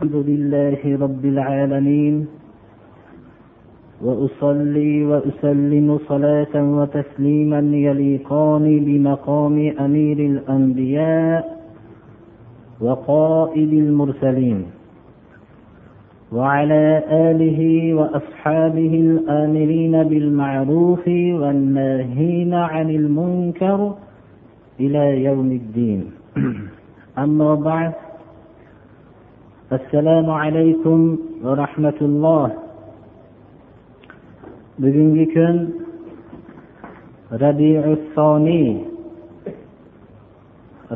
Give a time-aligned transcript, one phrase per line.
[0.00, 2.26] الحمد لله رب العالمين.
[4.00, 11.42] وأصلي وأسلم صلاة وتسليما يليقان بمقام أمير الأنبياء
[12.80, 14.60] وقائد المرسلين.
[16.32, 17.60] وعلى آله
[17.94, 23.94] وأصحابه الآمرين بالمعروف والناهين عن المنكر
[24.80, 26.00] إلى يوم الدين.
[27.18, 27.92] أما بعد
[29.70, 31.00] assalomu alaykum
[31.46, 32.50] va rahmatulloh.
[34.82, 35.56] Bugungi kun
[37.42, 38.68] rabiusoniy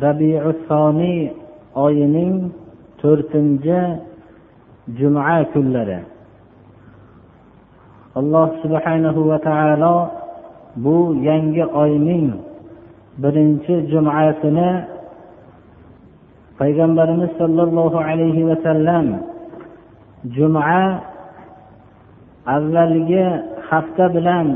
[0.05, 1.31] rabiusoniy
[1.85, 2.51] oyining
[2.99, 3.79] to'rtinchi
[4.99, 6.01] juma kunlari.
[8.19, 9.97] Alloh subhanahu va taolo
[10.83, 12.43] bu yangi oyning
[13.23, 14.94] birinchi jumasini
[16.61, 19.07] payg'ambarimiz sollallohu alayhi vasallam
[20.37, 21.03] juma
[22.57, 23.25] avvalgi
[23.69, 24.47] hafta bilan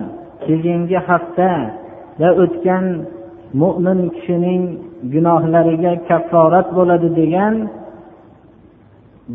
[0.45, 2.85] keyingi haftada o'tgan
[3.63, 4.63] mo'min kishining
[5.13, 7.55] gunohlariga kafforat bo'ladi degan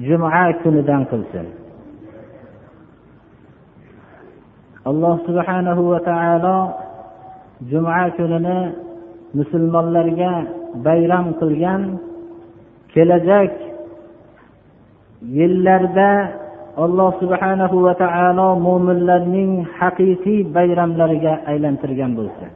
[0.07, 0.29] juma
[0.61, 1.47] kunidan qilsin.
[4.89, 6.57] Alloh subhanahu va taolo
[7.71, 8.59] juma kunini
[9.37, 10.33] musulmonlarga
[10.85, 11.81] bayram qilgan
[12.93, 13.51] kelajak
[15.37, 16.11] yillarda
[16.77, 22.49] alloh subhanahu va taolo mo'minlarning haqiqiy bayramlariga aylantirgan bo'lsin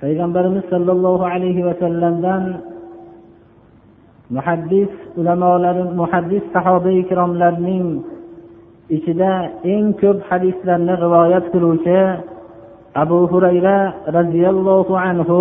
[0.00, 2.42] payg'ambarimiz sollallohu alayhi vasallamdan
[4.36, 7.86] muhaddis ulamolari muhaddis sahoba ikromlarning
[8.96, 9.32] ichida
[9.74, 12.00] eng ko'p hadislarni rivoyat qiluvchi
[13.02, 13.78] abu hurayra
[14.16, 15.40] roziyallohu anhu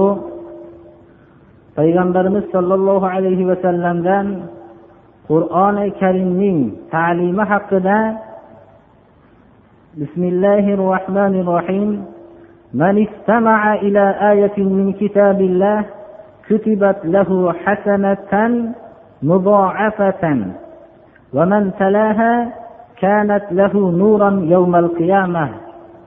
[1.77, 4.27] payg'ambarimiz sollallohu alayhi vasallamdan
[5.29, 6.59] qur'oni karimning
[6.95, 7.99] ta'limi haqida
[10.01, 11.91] bismillahi rohmanir rohim
[12.83, 15.79] من استمع إلى آية من كتاب الله
[16.49, 17.31] كتبت له
[17.63, 18.33] حسنة
[19.23, 20.25] مضاعفة
[21.37, 22.35] ومن تلاها
[23.03, 25.45] كانت له نورا يوم القيامة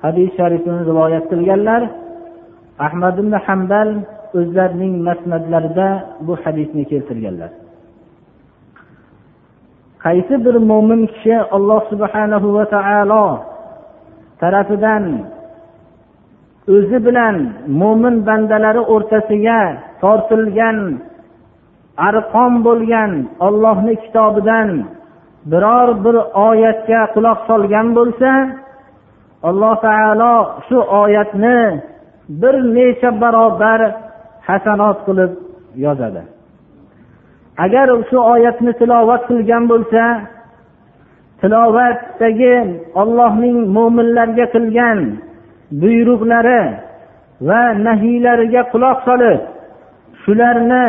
[0.06, 1.81] hadis sharifini rivoyat qilganlar
[2.88, 3.90] ahmad ibn hambal
[4.38, 5.88] o'zlarining masnadlarida
[6.26, 7.50] bu hadisni keltirganlar.
[10.04, 13.26] Qaysi bir mo'min kishi alloh subhanahu va taolo
[14.41, 15.04] tarafidan
[16.75, 17.37] o'zi bilan
[17.81, 19.60] mo'min bandalari o'rtasiga
[20.03, 20.78] tortilgan
[22.09, 23.12] arqon bo'lgan
[23.47, 24.69] ollohni kitobidan
[25.50, 26.16] biror bir
[26.49, 28.31] oyatga quloq solgan bo'lsa
[29.49, 30.34] alloh taolo
[30.66, 31.59] shu oyatni
[32.41, 33.81] bir necha barobar
[34.47, 35.33] hasanot qilib
[35.85, 36.23] yozadi.
[37.65, 40.05] Agar shu oyatni tilovat qilgan bo'lsa
[41.41, 42.57] tilovatdagi
[43.03, 44.99] ollohning mo'minlarga qilgan
[45.81, 46.63] buyruqlari
[47.49, 49.41] va nahiylariga quloq solib
[50.23, 50.87] shularni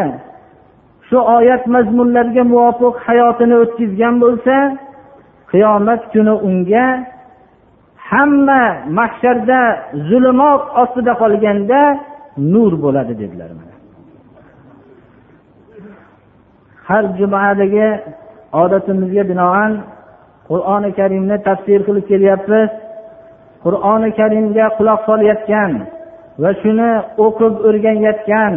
[1.08, 4.56] shu oyat mazmunlariga muvofiq hayotini o'tkazgan bo'lsa
[5.52, 6.88] qiyomat kuni unga
[8.09, 8.64] hamma
[8.97, 9.62] mahsharda
[10.09, 11.81] zulmot ostida qolganda
[12.38, 13.49] nur bo'ladi dedilar
[16.88, 17.88] har jumadagi
[18.63, 19.71] odatimizga binoan
[20.49, 22.69] qur'oni karimni tafsir qilib kelyapmiz.
[23.63, 25.72] Qur'oni karimga quloq solayotgan
[26.41, 26.91] va shuni
[27.25, 28.53] o'qib o'rganayotgan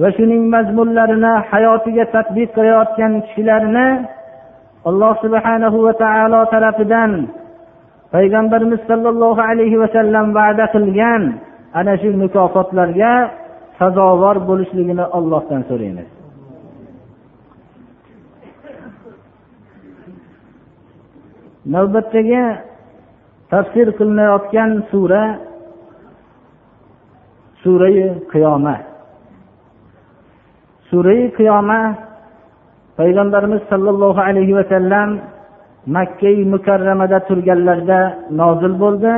[0.00, 3.88] va shuning mazmunlarini hayotiga tadbiq qilayotgan kishilarni
[4.88, 7.12] alloh subhanahu va taolo tarafidan
[8.14, 11.22] payg'ambarimiz sollallohu alayhi vasallam va'da qilgan
[11.74, 13.12] ana shu mukofotlarga
[13.78, 16.08] sazovor bo'lishligini ollohdan so'raymiz.
[21.74, 22.42] Navbatdagi
[23.52, 25.22] tafsir qilinayotgan sura
[27.62, 27.98] surai
[28.32, 28.76] qiyoma.
[30.90, 31.80] Surai qiyoma
[32.98, 35.08] payg'ambarimiz sollallohu alayhi vasallam
[35.96, 38.00] makkai mukarramada turganlarida
[38.40, 39.12] nozil bo'ldi.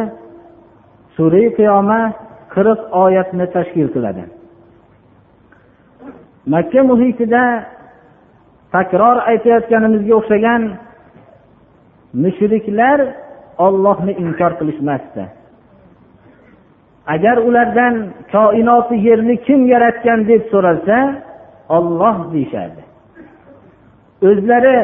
[1.16, 2.00] Surai qiyoma
[2.54, 4.24] qirq oyatni tashkil qiladi.
[6.52, 7.42] Makka muhitida
[8.74, 10.62] takror aytayotganimizga o'xshagan
[12.22, 12.98] mushriklar
[13.66, 15.24] ollohni inkor qilishmasdi.
[17.14, 17.94] Agar ulardan
[18.34, 20.96] koinoti yerni kim yaratgan deb so'ralsa
[21.76, 22.82] olloh deyishardi.
[24.28, 24.78] O'zlari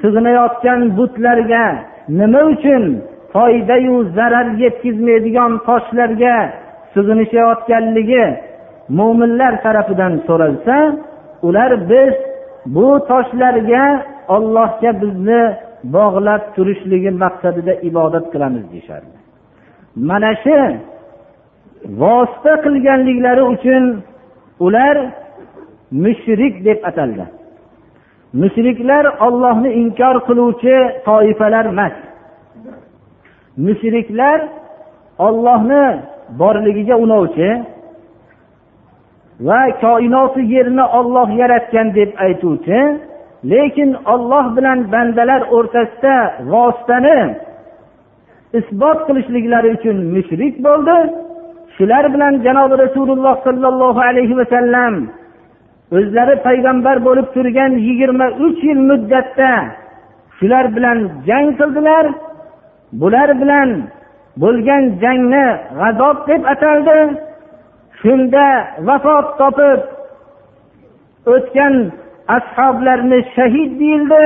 [0.00, 1.64] sig'inayotgan butlarga
[2.18, 2.84] nima uchun
[3.38, 6.36] foydayu zarar yetkazmaydigan toshlarga
[6.94, 8.24] sig'inishayotganligi
[8.98, 10.76] mo'minlar tarafidan so'ralsa
[11.48, 12.14] ular biz
[12.74, 13.84] bu toshlarga
[14.36, 15.42] ollohga bizni
[15.96, 19.16] bog'lab turishligi maqsadida ibodat qilamiz deyishardi.
[20.08, 20.58] Mana shu
[22.00, 23.84] vosita qilganliklari uchun
[24.66, 24.96] ular
[26.04, 27.24] mushrik deb ataldi.
[28.40, 30.76] Mushriklar ollohni inkor qiluvchi
[31.08, 31.94] toifalar emas.
[33.66, 34.38] Mushriklar
[35.26, 35.84] ollohni
[36.40, 37.50] borligiga unovchi
[39.48, 42.80] va koinoti yerni olloh yaratgan deb aytuvchi
[43.52, 46.16] lekin olloh bilan bandalar o'rtasida
[46.52, 47.18] vositani
[48.58, 50.98] isbot qilishliklari uchun mushrik bo'ldi.
[51.76, 54.94] Shular bilan janobi rasululloh sollallohu alayhi vasallam
[55.96, 59.52] o'zlari payg'ambar bo'lib turgan yigirma uch yil muddatda
[60.38, 62.04] shular bilan jang qildilar.
[62.92, 63.70] Bular bilan
[64.42, 65.46] bo'lgan jangni
[65.78, 66.98] g'azob deb ataldi.
[68.00, 68.46] Shunda
[68.86, 69.80] vafot topib
[71.34, 71.74] o'tgan
[72.36, 74.24] ashoblarni shahid deyildi.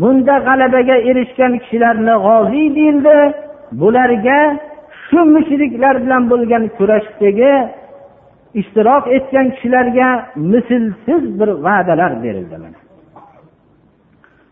[0.00, 3.18] Bunda g'alabaga erishgan kishilarni g'oziy deyildi.
[3.80, 4.40] Bularga
[5.06, 7.52] shu mushriklar bilan bo'lgan kurashdagi
[8.60, 10.08] ishtirok etgan kishilarga
[10.52, 12.56] mislsiz bir va'dalar berildi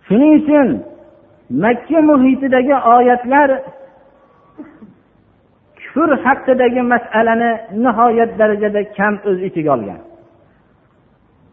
[0.07, 0.69] shuning uchun
[1.51, 3.51] makka muhitidagi oyatlar
[5.95, 7.51] kufr haqidagi masalani
[7.85, 10.01] nihoyat darajada kam o'z ichiga olgan.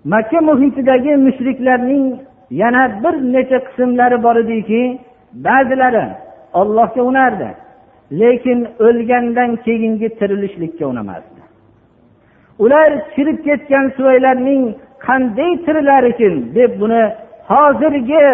[0.05, 2.05] Makka muhitidagi mushriklarning
[2.61, 4.81] yana bir necha qismlari bor ediki
[5.45, 6.05] ba'zilari
[6.59, 7.49] ollohga unardi
[8.21, 11.41] lekin o'lgandan keyingi tirilishlikka unamasdi.
[12.63, 14.63] Ular chirib ketgan suvaylarning
[15.07, 17.03] qanday tirilarkin deb buni
[17.49, 18.25] hozirgi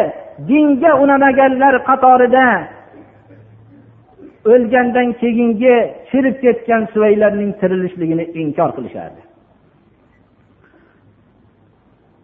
[0.49, 2.47] dinga unamaganlar qatorida
[4.53, 5.75] o'lgandan keyingi
[6.09, 9.21] chirib ketgan suvaylarning tirilishligini inkor qilishardi.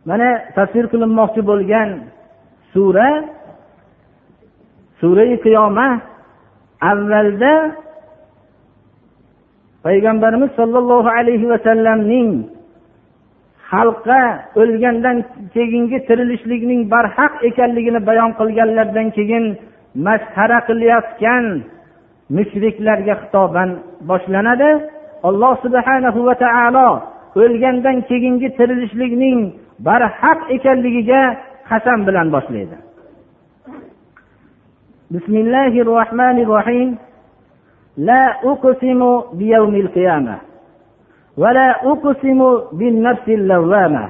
[0.10, 1.90] Mana tafsir qilinmoqchi bo'lgan
[2.74, 3.10] sura
[5.00, 5.88] surai qiyoma
[6.92, 7.54] avvalda
[9.86, 12.30] payg'ambarimiz sollallohu alayhi vasallamning
[13.74, 14.22] xalqqa
[14.62, 15.18] o'lgandan
[15.56, 19.46] keyingi tirilishlikning barhaq ekanligini bayon qilganlaridan keyin
[20.06, 21.46] masxara qilayotgan
[22.36, 23.70] mushriklarga xitoban
[24.10, 24.72] boshlanadi.
[25.30, 26.90] Alloh subhanahu va taolo
[27.44, 29.40] o'lgandan keyingi tirilishlikning
[29.88, 31.22] barhaq ekanligiga
[31.70, 32.78] qasam bilan boshlaydi.
[35.14, 36.90] Bismillahi rohmanir rohiym
[38.08, 38.22] la
[38.52, 40.40] uqsimu biyawmil qiyamah.
[41.38, 42.40] ولا أقسم
[42.72, 44.10] بالنفس اللوامة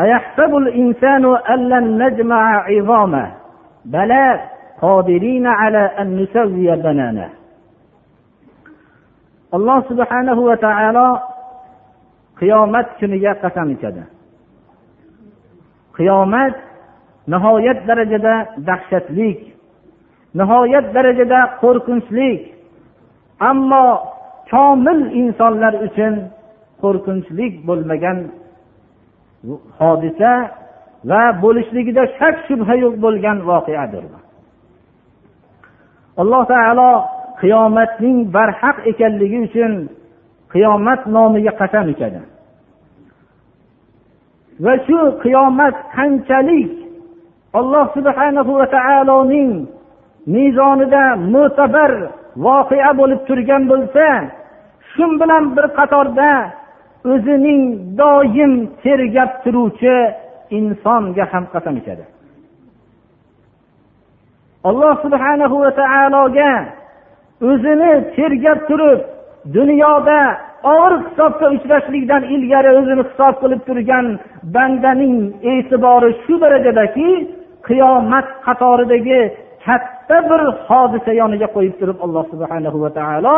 [0.00, 3.32] أيحسب الإنسان أن لن نجمع عظامه
[3.84, 4.40] بلى
[4.82, 7.28] قادرين على أن نسوي بنانه
[9.52, 11.08] alloh subhanahu va taolo
[12.40, 14.02] qiyomat kuniga qasam ichadi
[15.96, 16.54] qiyomat
[17.32, 18.34] nihoyat darajada
[18.68, 19.40] dahshatlik
[20.40, 22.30] nihoyat darajada qo'rqinchli
[23.50, 24.11] ammo
[24.52, 26.14] komil insonlar uchun
[26.82, 28.18] qo'rqinchlik bo'lmagan
[29.80, 30.32] hodisa
[31.10, 34.04] va bo'lishligida shak shubha yo'q bo'lgan voqeadir.
[36.22, 36.90] Alloh taolo
[37.42, 39.72] qiyomatning barhaq ekanligi uchun
[40.52, 42.20] qiyomat nomiga qasam ichadi
[44.64, 46.72] va shu qiyomat qanchalik
[47.60, 49.50] alloh subhanahu va taoloning
[50.36, 51.92] mezonida mo'tabar
[52.46, 54.06] voqea bo'lib turgan bo'lsa
[54.92, 56.30] shu bilan bir qatorda
[57.12, 57.62] o'zining
[58.00, 58.52] doim
[58.84, 59.96] tergab turuvchi
[60.58, 62.04] insonga ham qasam ichadi.
[64.68, 66.52] Alloh subhanahu va taologa
[67.50, 69.00] o'zini tergab turib
[69.56, 70.20] dunyoda
[70.72, 74.06] og'ir hisobga uchrashlikdan ilgari o'zini hisob qilib turgan
[74.54, 75.16] bandaning
[75.52, 77.08] e'tibori shu darajadaki
[77.68, 79.20] qiyomat qatoridagi
[79.66, 83.36] katta bir hodisa yoniga qo'yib turib alloh subhanahu va taolo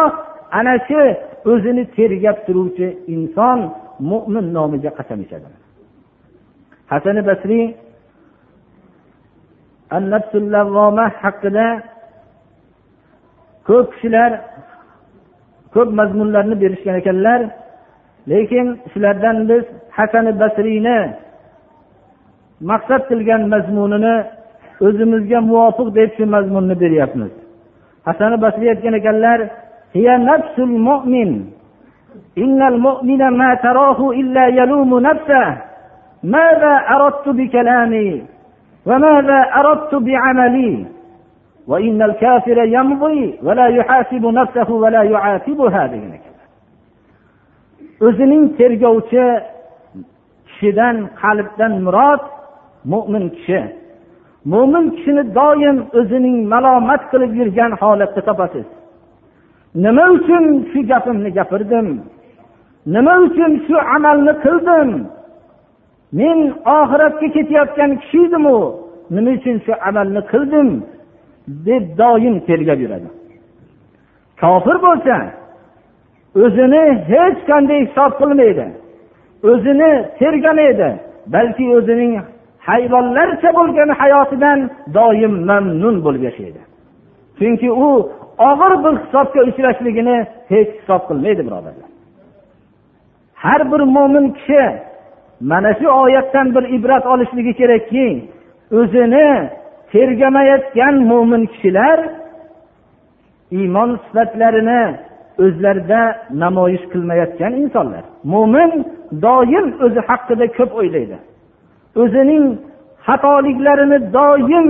[0.59, 1.01] ana shu
[1.51, 3.59] o'zini tergab turuvchi inson
[4.11, 5.49] mo'min nomiga qasam ichadi.
[6.93, 7.67] Hasan basriy
[11.23, 11.67] haqida
[13.69, 14.31] ko'p kishilar
[15.75, 17.41] ko'p mazmunlarni berishgan ekanlar
[18.31, 19.65] lekin shulardan biz
[19.97, 20.99] hasani basriyni
[22.71, 24.17] maqsad qilgan mazmunini
[24.87, 27.33] o'zimizga muvofiq deb shu mazmunni beryapmiz.
[28.09, 29.39] Hasani basriy aytgan ekanlar
[32.38, 35.58] إن المؤمن ما تراه إلا يلوم نفسه
[36.24, 38.24] ماذا أردت بكلامي
[38.86, 40.86] وماذا أردت بعملي
[41.68, 45.88] وإن الكافر يمضي ولا يحاسب نفسه ولا يعاتبها
[48.08, 49.25] o'zining tergovchi
[50.48, 52.22] kishidan qalbdan murod
[52.92, 53.62] mo'min kishi
[54.51, 58.68] mo'min kishini doim o'zining malomat qilib yurgan holatda topasiz
[59.75, 61.88] nima uchun shu gapimni gapirdim?
[62.95, 64.88] Nima uchun shu amalni qildim?
[66.19, 66.38] Men
[66.78, 68.59] oxiratga ketayotgan kishi edimu
[69.14, 70.69] nima uchun shu amalni qildim?
[71.49, 73.09] deb doim tergab yuradi.
[74.40, 75.16] Kofir bo'lsa
[76.45, 78.66] o'zini hech qanday hisob qilmaydi.
[79.50, 80.88] O'zini tergamaydi
[81.35, 82.12] balki o'zining
[82.69, 84.59] hayvonlarcha bo'lgan hayotidan
[84.99, 86.61] doim mamnun bo'lib yashaydi.
[87.38, 87.88] Chunki u
[88.38, 90.17] og'ir bir hisobga uchrashligini
[90.53, 91.88] hech hisob qilmaydi birodarlar.
[93.35, 94.64] Har bir mo'min kishi
[95.41, 98.07] mana shu oyatdan bir ibrat olishligi kerakki
[98.79, 99.29] o'zini
[99.93, 101.99] tergamayotgan mo'min kishilar
[103.59, 104.83] iymon sifatlarini
[105.45, 106.00] o'zlarida
[106.43, 108.05] namoyish qilmayotgan insonlar.
[108.33, 108.71] Mo'min
[109.26, 111.17] doim o'zi haqida ko'p o'ylaydi.
[112.03, 112.45] O'zining
[113.07, 114.69] xatoliklarini doim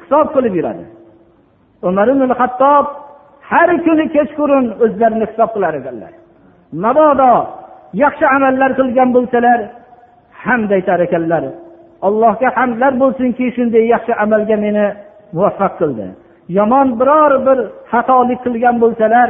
[0.00, 0.84] hisob qilib yuradi.
[1.88, 2.86] Umar ibn hattob
[3.50, 6.12] har kuni kechqurun o'zlarini hisob qilar ekanlar
[6.84, 7.32] mabodo
[8.02, 9.58] yaxshi amallar qilgan bo'lsalar
[10.44, 11.42] hamd aytar ekanlar.
[12.06, 14.86] Allohga hamdlar bo'lsinki shunday yaxshi amalga meni
[15.36, 16.06] muvaffaq qildi.
[16.58, 17.58] Yomon biror bir
[17.92, 19.28] xatolik qilgan bo'lsalar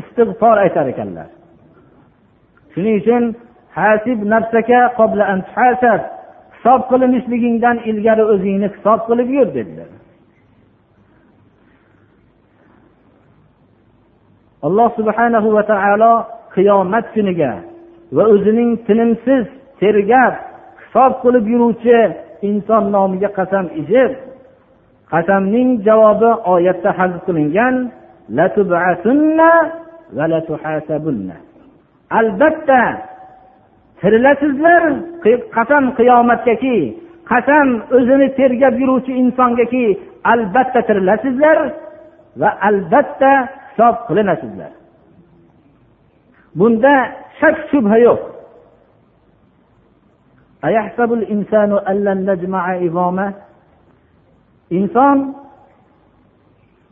[0.00, 1.28] istig'for aytar ekanlar.
[2.72, 3.22] Shuning uchun
[3.78, 5.40] hasib nafsaka qabla an
[6.54, 9.88] hisob qilinishligingdan ilgari o'zingni hisob qilib yur dedilar.
[14.66, 16.12] Alloh subhanahu va taolo
[16.54, 17.52] qiyomat kuniga
[18.16, 19.44] va o'zining tinimsiz
[19.80, 20.32] tergab
[20.82, 21.98] hisob qilib yuruvchi
[22.48, 24.10] inson nomiga qasam ichib
[25.12, 27.74] qasamning javobi oyatda hazb qilingan
[32.18, 32.82] albatta
[34.00, 34.82] tirilasizlar
[35.56, 36.78] qasam qiyomatgaki
[37.30, 39.86] qasam o'zini tergab yuruvchi insongaki
[40.32, 41.58] albatta tirilasizlar
[42.40, 43.32] va albatta
[43.74, 44.72] hisob qilinasizlar.
[46.54, 46.94] Bunda
[47.40, 48.20] shak shubha yo'q.
[54.70, 55.36] Inson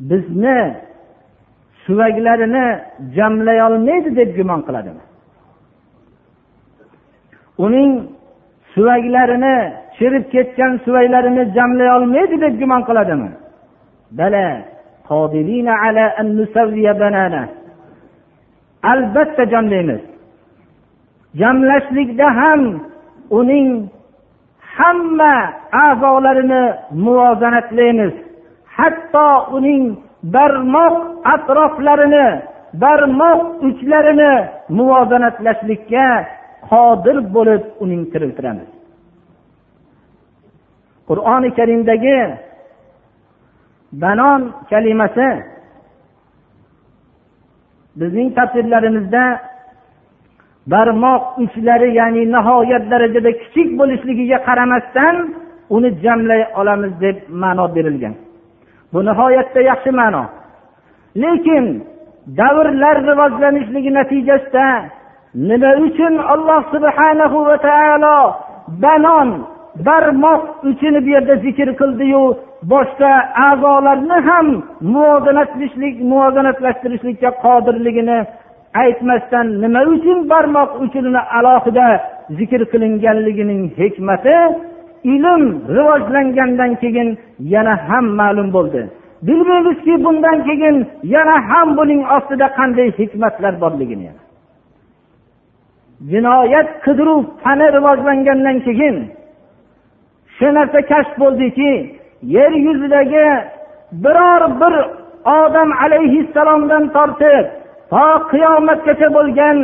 [0.00, 0.76] bizni
[1.86, 2.66] suvaklarini
[3.16, 5.04] jamlayolmaydi deb gumon qiladimi?
[7.64, 7.92] Uning
[8.74, 9.56] suvaklarini
[9.98, 13.30] chirib ketgan suvaklarini jamlay olmaydi deb gumon qiladimi?
[14.18, 14.46] Bala
[18.92, 20.02] albatta jamlaymiz.
[21.40, 22.62] Jamlashlikda ham
[23.38, 23.68] uning
[24.76, 25.34] hamma
[25.84, 26.62] a'zolarini
[27.04, 28.14] muvozanatlaymiz.
[28.76, 29.82] Hatto uning
[30.34, 30.96] barmoq
[31.34, 32.26] atroflarini
[32.82, 34.32] barmoq uchlarini
[34.78, 36.06] muvozanatlashlikka
[36.70, 38.70] qodir bo'lib uning tiriltiramiz.
[41.08, 42.18] Qur'oni karimdagi
[43.92, 45.28] banon kalimasi
[47.96, 49.24] bizning tafsirlarimizda
[50.66, 55.16] barmoq uchlari ya'ni nihoyat darajada kichik bo'lishligiga qaramasdan
[55.74, 58.14] uni jamlay olamiz deb ma'no berilgan.
[58.92, 60.24] Bu nihoyatda yaxshi ma'no.
[61.22, 61.64] Lekin
[62.38, 64.66] davrlar rivojlanishligi natijasida
[65.48, 68.18] nima uchun alloh subhanahu va taolo
[68.82, 69.28] banon
[69.86, 72.22] barmoq uchini bu yerda zikr qildiyu
[72.70, 73.12] boshqa
[73.48, 74.46] a'zolarni ham
[74.94, 78.18] muvozanatlashlik muvozanatlashtirishlikka qodirligini
[78.82, 81.86] aytmasdan nima uchun barmoq uchini alohida
[82.38, 84.36] zikr qilinganligining hikmati
[85.14, 85.42] ilm
[85.76, 87.08] rivojlangandan keyin
[87.54, 88.82] yana ham ma'lum bo'ldi.
[89.26, 90.76] Bilmaymizki bundan keyin
[91.14, 94.10] yana ham buning ostida qanday hikmatlar borligini
[96.10, 98.96] jinoyat qidiruv fani rivojlangandan keyin
[100.36, 101.70] shu narsa kashf bo'ldiki
[102.22, 103.26] yer yuzidagi
[103.92, 104.74] biror bir
[105.24, 107.46] odam alayhissalomdan tortib
[107.90, 109.58] to qiyomatgacha bo'lgan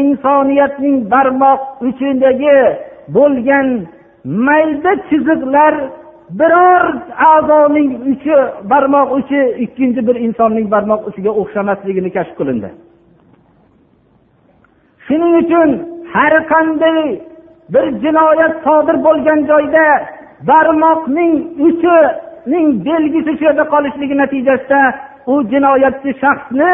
[0.00, 2.58] insoniyatning barmoq uchidagi
[3.16, 3.66] bo'lgan
[4.46, 5.74] mayda chiziqlar
[6.40, 6.84] biror
[7.32, 8.36] a'zoning uchi
[8.70, 12.70] barmoq uchi ikkinchi bir insonning barmoq uchiga o'xshamasligini kashf qilindi.
[15.06, 15.68] Shuning uchun
[16.14, 17.00] har qanday
[17.74, 19.86] bir jinoyat sodir bo'lgan joyda
[20.50, 21.32] barmoqning
[21.66, 24.80] uchining belgisi shu yerda qolishligi natijasida
[25.32, 26.72] u jinoyatchi shaxsni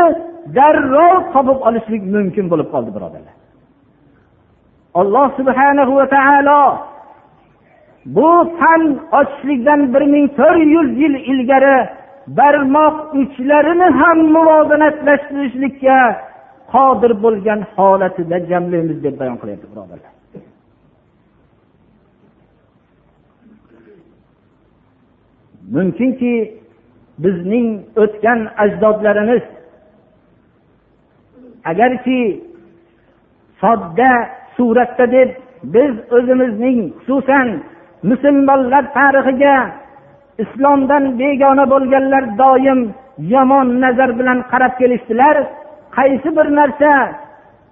[0.57, 3.35] darrov topib olishlik mumkin bo'lib qoldi birodarlar.
[5.01, 6.63] Alloh subhanahu va taolo
[8.17, 8.83] bu fan
[9.21, 11.77] ochishlikdan bir ming to'rt yuz yil ilgari
[12.39, 15.99] barmoq uchlarini ham muvozanatlashtirishlikka
[16.75, 20.12] qodir bo'lgan holatida jamlaymiz deb bayon qilyapti birodarlar.
[25.75, 26.35] Mumkinki
[27.25, 27.69] bizning
[28.03, 29.43] o'tgan ajdodlarimiz
[31.71, 32.21] agarki
[33.61, 34.11] sodda
[34.57, 35.31] suratda deb
[35.75, 37.49] biz o'zimizning xususan
[38.11, 39.57] musulmonlar tarixiga
[40.43, 42.81] islomdan begona bo'lganlar doim
[43.35, 45.37] yomon nazar bilan qarab kelishdilar
[45.97, 46.93] qaysi bir narsa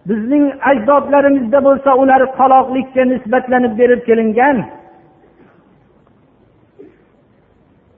[0.08, 4.56] bizning ajdodlarimizda bo'lsa ular qaloqlikka nisbatlanib berib kelingan?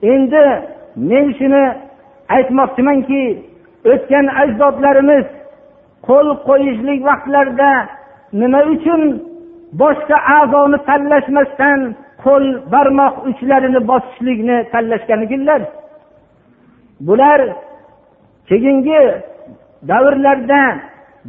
[0.02, 0.44] Endi
[1.10, 1.64] men shuni
[2.36, 3.22] aytmoqchimanki
[3.92, 5.26] o'tgan ajdodlarimiz
[6.08, 7.70] qo'l qo'yishlik vaqtlarida
[8.40, 9.02] nima uchun
[9.80, 11.78] boshqa a'zoni tanlashmasdan
[12.24, 15.60] qo'l barmoq uchlarini bosishlikni tanlashganikinlar
[17.06, 17.40] bular
[18.48, 19.02] keyingi
[19.90, 20.62] davrlarda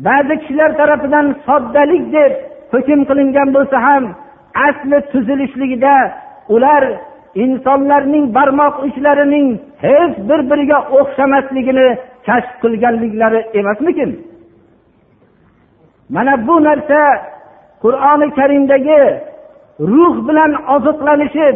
[0.07, 2.31] ba'zi kishilar tarafidan soddalik deb
[2.73, 4.03] hukm qilingan bo'lsa ham
[4.67, 5.95] asli tuzilishligida
[6.55, 6.83] ular
[7.35, 9.47] insonlarning barmoq uchlarining
[9.85, 11.87] hech bir biriga o'xshamasligini
[12.27, 14.11] kashf qilganliklari emasmikin?
[16.15, 16.99] Mana bu narsa
[17.83, 19.01] qur'oni karimdagi
[19.91, 21.55] ruh bilan oziqlanishib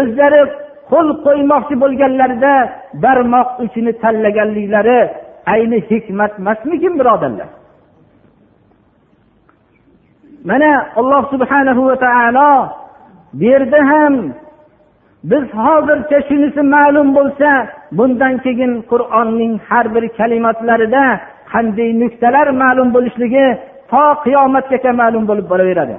[0.00, 0.42] o'zlari
[0.90, 2.54] qo'l qo'ymoqchi bo'lganlarida
[3.04, 5.00] barmoq uchini tanlaganliklari
[5.54, 7.50] ayni hikmat emasmikin birodarlar?
[10.48, 12.50] Mana alloh subhanahu va taolo
[13.38, 14.14] bu yerda ham
[15.31, 17.49] biz hozircha shunisi ma'lum bo'lsa
[17.97, 21.05] bundan keyin qur'onning har bir kalimatlarida
[21.51, 23.47] qanday nuqtalar ma'lum bo'lishligi
[23.91, 25.95] to qiyomatgacha ma'lum bo'lib boraveradi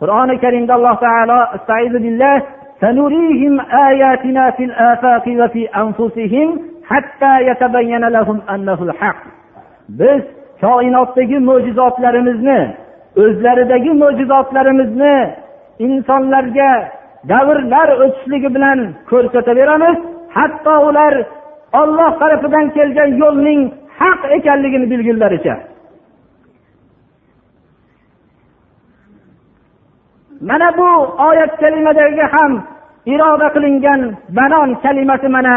[0.00, 1.40] qur'oni karimda alloh taolo
[2.82, 3.54] سنريهم
[3.88, 6.48] آياتنا في الآفاق وفي أنفسهم
[6.90, 9.22] حتى يتبين لهم أنه الحق
[10.00, 10.22] biz
[10.60, 12.60] koinotdagi mo'jizotlarimizni
[13.22, 15.16] o'zlaridagi mo'jizotlarimizni
[15.86, 16.70] insonlarga
[17.31, 19.97] davrlar o'tishligi bilan ko'rsataveramiz
[20.35, 21.13] hatto ular
[21.81, 23.61] olloh tarafidan kelgan yo'lning
[23.99, 25.55] haq ekanligini bilgunlaricha
[30.49, 30.89] mana bu
[31.29, 32.51] oyat kalimadagi ham
[33.13, 34.01] iroda qilingan
[34.37, 35.55] banon kalimasi mana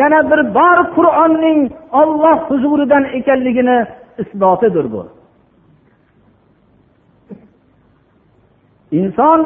[0.00, 1.60] yana bir bor qur'onning
[2.00, 3.78] olloh huzuridan ekanligini
[4.18, 5.02] isbotidir bu.
[8.92, 9.40] Inson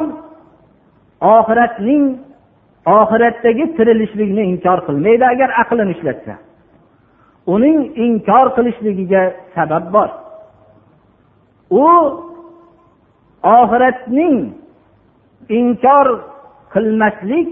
[1.21, 2.03] oxiratning
[2.85, 6.33] oxiratdagi tirilishlikni inkor qilmaydi agar aqlini ishlatsa.
[7.53, 9.23] Uning inkor qilishligiga
[9.55, 10.09] sabab bor.
[11.69, 11.85] U
[13.59, 14.35] oxiratning
[15.59, 16.07] inkor
[16.73, 17.47] qilmaslik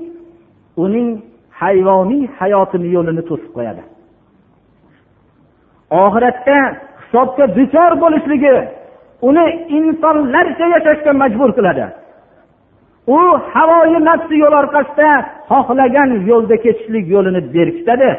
[0.84, 1.08] uning
[1.62, 3.84] hayvoniy hayotini yo'lini to'sib qo'yadi.
[6.03, 6.58] Oxiratda
[7.01, 8.55] hisobga duchor bo'lishligi
[9.29, 9.45] uni
[9.77, 11.86] insonlarcha yashashga majbur qiladi.
[13.15, 13.19] U
[13.53, 15.11] havoyi nafsi yo'l orqasida
[15.49, 18.09] xohlagan yo'lda ketishlik yo'lini berkitadi.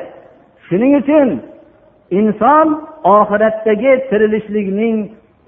[0.66, 1.28] Shuning uchun
[2.18, 2.66] inson
[3.16, 4.96] oxiratdagi tirilishlikning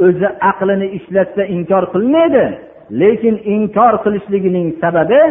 [0.07, 2.45] o'zi aqlini ishlatsa inkor qilmaydi
[3.03, 5.23] lekin inkor qilishligining sababi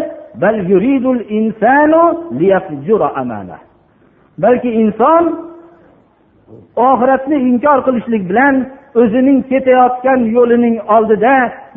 [4.44, 5.24] balki inson
[6.90, 8.56] oxiratni inkor qilishlik bilan
[9.00, 11.36] o'zining ketayotgan yo'lining oldida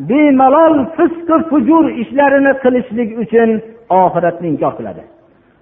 [0.08, 3.50] bemalol fisqi fujur ishlarini qilishlik uchun
[4.02, 5.02] oxiratni inkor qiladi.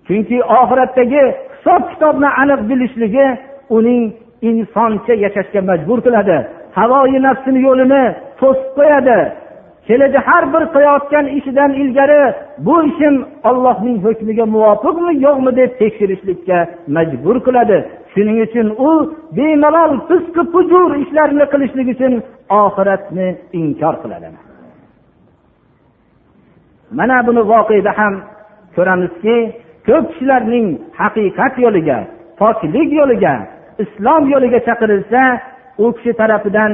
[0.06, 1.22] Chunki oxiratdagi
[1.54, 3.26] hisob kitobni aniq bilishligi
[3.76, 4.02] uning
[4.48, 6.36] insoncha yashashga majbur qiladi.
[6.78, 8.02] Havoyi nafsini yo'lini
[8.40, 9.18] to'sib qo'yadi.
[9.88, 12.22] Kelajak har bir qilayotgan ishidan ilgari
[12.66, 13.14] bu ishim
[13.50, 16.58] ollohning hukmiga muvofiqmi yo'qmi deb tekshirishlikka
[16.96, 17.78] majbur qiladi.
[18.12, 18.90] Shuning uchun u
[19.36, 22.12] bemalol fisqi fujur ishlarni qilishlik uchun
[22.62, 23.28] oxiratni
[23.60, 24.28] inkor qiladi.
[26.98, 28.14] Mana buni voqeda ham
[28.76, 29.36] ko'ramizki
[29.86, 30.66] ko'p kishilarning
[31.00, 31.98] haqiqat yo'liga
[32.40, 33.34] poklik yo'liga
[33.84, 35.22] islom yo'liga chaqirilsa
[35.84, 36.72] u kishi tarafidan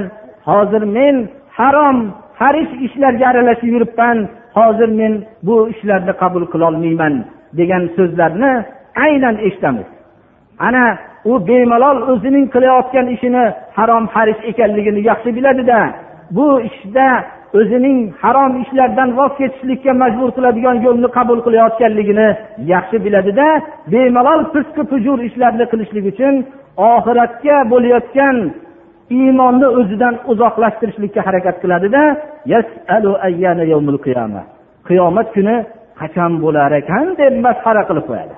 [0.49, 1.17] hozir men
[1.59, 1.99] harom
[2.41, 4.19] harish ishlarga aralashib yuribman
[4.59, 5.13] hozir men
[5.47, 7.15] bu ishlarni qabul qilolmayman
[7.59, 8.53] degan so'zlarni
[9.07, 9.89] aynan eshitamiz.
[10.67, 10.85] Ana
[11.25, 13.45] u bemalol o'zining qilayotgan ishini
[13.79, 15.81] harom harish ekanligini yaxshi biladida.
[16.37, 17.09] Bu ishda
[17.59, 22.29] o'zining harom ishlardan voz kechishlikka majbur qiladigan yo'lni qabul qilayotganligini
[22.75, 23.47] yaxshi biladida
[23.93, 26.35] bemalol fisqi pujur ishlarni qilishlik uchun
[26.93, 28.37] oxiratga bo'layotgan
[29.19, 32.03] iymonni o'zidan uzoqlashtirishlikka harakat qiladida
[34.89, 35.57] qiyomat kuni
[36.01, 38.35] qachon bo'lar ekan deb masxara qilib qo'yadi.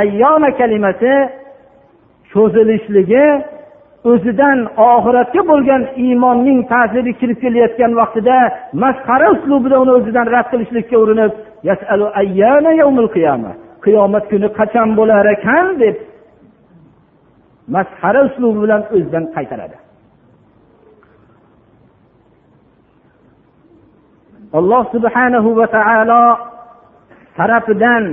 [0.00, 1.12] Ayyoma kalimasi
[2.32, 3.26] cho'zilishligi
[4.10, 4.58] o'zidan
[4.92, 8.36] oxiratga bo'lgan iymonning ta'siri kirib kelayotgan vaqtida
[8.82, 11.32] masxara uslubida uni o'zidan rad qilishlikka urinib
[13.84, 15.96] qiyomat kuni qachon bo'lar ekan deb
[17.74, 19.76] masxara uslubi bilan o'zidan qaytaradi.
[24.58, 26.24] Alloh subhanahu va taolo
[27.38, 28.04] tarafidan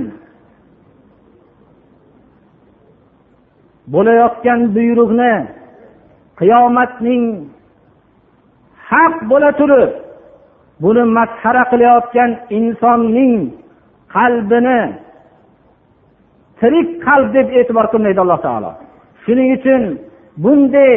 [3.94, 5.34] bo'layotgan buyruqni
[6.40, 7.24] qiyomatning
[8.90, 9.90] haq bo'la turib
[10.82, 13.34] buni masxara qilayotgan insonning
[14.14, 14.80] qalbini
[16.58, 18.70] tirik qalb deb e'tibor qilmaydi alloh taolo.
[19.22, 19.82] Shuning uchun
[20.42, 20.94] bunday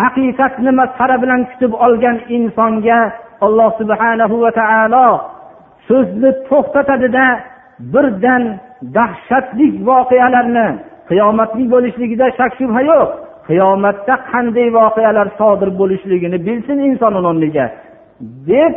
[0.00, 3.00] haqiqatni masxara bilan kutib olgan insonga
[3.46, 5.08] alloh subhanahu va taolo
[5.88, 7.26] so'zni to'xtatadida
[7.92, 8.42] birdan
[8.96, 10.68] dahshatli voqealarni
[11.10, 13.08] qiyomatning bo'lishligida shak shubha yo'q.
[13.48, 17.66] Qiyomatda qanday voqealar sodir bo'lishligini bilsin inson o'rniga.
[18.50, 18.72] Deb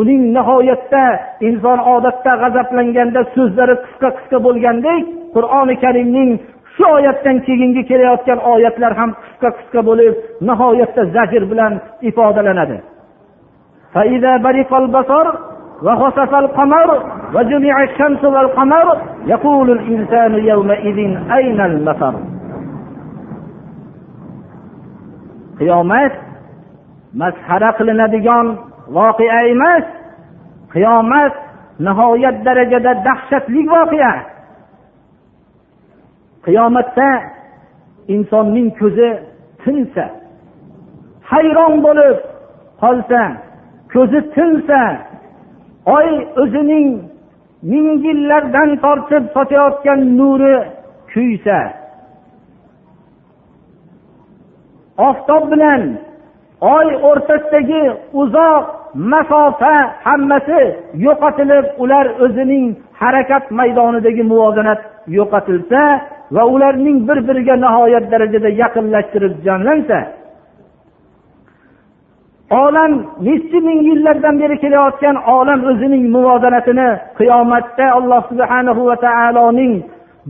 [0.00, 1.04] uning nihoyatda
[1.48, 5.02] inson odatda g'azablanganda so'zlari qisqa qisqa bo'lgandek
[5.34, 6.30] qur'oni karimning
[6.74, 10.14] shu oyatdan keyingi kelayotgan oyatlar ham qisqa qisqa bo'lib
[10.48, 11.72] nihoyatda zajr bilan
[12.08, 12.78] ifodalanadi.
[15.83, 20.97] وخسف القمر وجمع الشمس والقمر يقول الإنسان يومئذ
[21.31, 22.13] أين المفر
[25.59, 26.13] qiyomat
[27.21, 28.47] masxara qilinadigan
[28.95, 29.85] voqea emas
[30.73, 31.33] qiyomat
[31.85, 34.13] nihoyat darajada dahshatli voqea
[36.45, 37.09] qiyomatda
[38.15, 39.09] insonning ko'zi
[39.63, 40.05] tinsa
[41.31, 42.17] hayron bo'lib
[42.83, 43.21] qolsa
[43.93, 44.81] ko'zi tinsa
[45.86, 46.08] oy
[46.42, 46.88] o'zining
[47.62, 50.54] ming yillardan tortib sotayotgan nuri
[51.12, 51.58] kuysa
[55.08, 55.82] oftob bilan
[56.76, 57.82] oy o'rtasidagi
[58.22, 58.64] uzoq
[58.94, 60.60] masofa hammasi
[61.06, 62.66] yo'qotilib ular o'zining
[63.02, 64.80] harakat maydonidagi muvozanat
[65.18, 65.82] yo'qotilsa
[66.34, 69.98] va ularning bir biriga nihoyat darajada yaqinlashtirib jamlansa
[72.60, 72.92] olam
[73.26, 76.88] nechi ming yillardan beri kelayotgan olam o'zining muvozanatini
[77.18, 79.72] qiyomatda alloh subhana va taoloning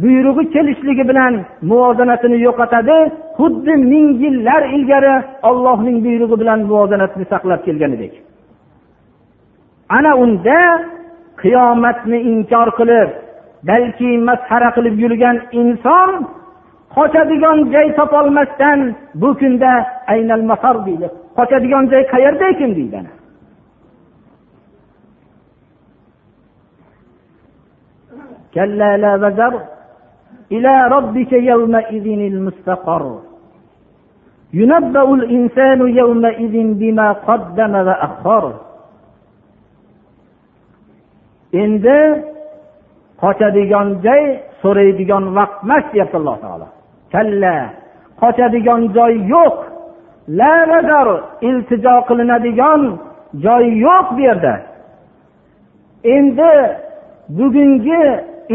[0.02, 1.34] buyrug'i kelishligi bilan
[1.70, 2.98] muvozanatini yo'qotadi
[3.38, 5.14] xuddi ming yillar ilgari
[5.48, 8.12] ollohning buyrug'i bilan muvozanatni saqlab kelganidek.
[9.96, 10.60] Ana unda
[11.42, 13.08] qiyomatni inkor qilib
[13.68, 16.10] balki masxara qilib yurgan inson
[16.96, 18.78] qochadigan joy topolmasdan
[19.20, 19.72] bu kunda
[20.14, 23.01] aynal masar deydi qochadigan joy qayerda ekan deydi
[28.57, 29.53] كلا لا وزر
[30.51, 33.03] إلى ربك يومئذ المستقر
[34.53, 38.43] ينبأ الإنسان يومئذ بما قدم وأخر
[41.63, 41.99] endi
[43.21, 44.23] qochadigan joy
[44.61, 46.67] so'raydigan vaqt emas deyapti alloh taolo
[47.13, 47.55] kalla
[48.21, 49.55] qochadigan joy yo'q
[50.28, 51.08] La nazar
[51.40, 52.82] iltijo qilinadigan
[53.44, 54.54] joyi yo'q bu yerda.
[56.04, 56.52] Endi
[57.38, 58.04] bugungi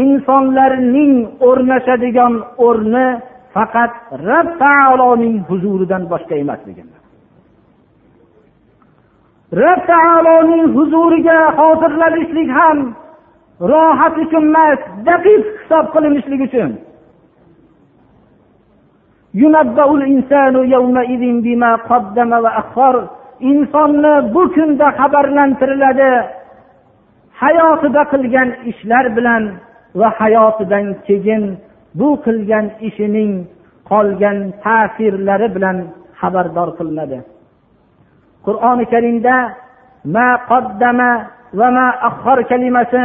[0.04, 1.14] insonlarning
[1.48, 2.34] o'rnashadigan
[2.66, 3.06] o'rni
[3.54, 3.92] faqat
[4.28, 7.02] rob taoloning huzuridan boshqa emas deganlar.
[9.60, 12.78] Rob taoloning huzuriga hozirlanishlik ham
[13.70, 16.70] rohat uchun emas daqiq hisob qilinishlik uchun.
[23.40, 26.12] Insonni bu kunda xabarlantiriladi.
[27.40, 29.42] Hayotida qilgan ishlar bilan
[29.98, 31.42] va hayotidan keyin
[31.98, 33.32] bu qilgan ishining
[33.90, 35.76] qolgan ta'sirlari bilan
[36.20, 37.18] xabardor qilinadi.
[38.46, 39.36] Qur'oni karimda
[40.14, 41.10] ma qoddama
[41.58, 43.04] va ma ahhor kalimasi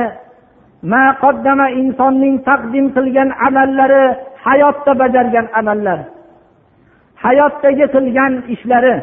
[0.92, 4.06] ma qoddama insonning taqdim qilgan amallari
[4.46, 6.00] hayotda bajargan amallar
[7.24, 8.96] hayotdagi qilgan ishlari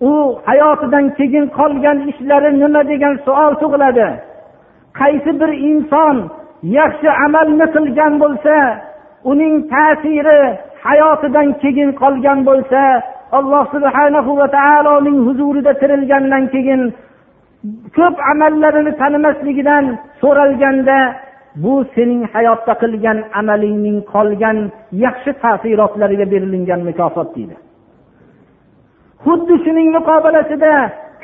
[0.00, 0.12] u
[0.48, 4.08] hayotidan keyin qolgan ishlari nima degan savol tug'iladi.
[4.98, 6.16] Qaysi bir inson
[6.78, 8.56] yaxshi amalni qilgan bo'lsa
[9.30, 10.40] uning ta'siri
[10.86, 12.82] hayotidan keyin qolgan bo'lsa
[13.38, 16.82] alloh subhanahu va taoloning huzurida tirilgandan keyin
[17.96, 19.84] ko'p amallarini tanimasligidan
[20.20, 20.98] so'ralganda
[21.62, 24.58] bu sening hayotda qilgan amalingning qolgan
[25.04, 27.56] yaxshi tasirotlariga berilingan mukofot deydi.
[29.24, 30.72] Xuddi shuning muqobilasida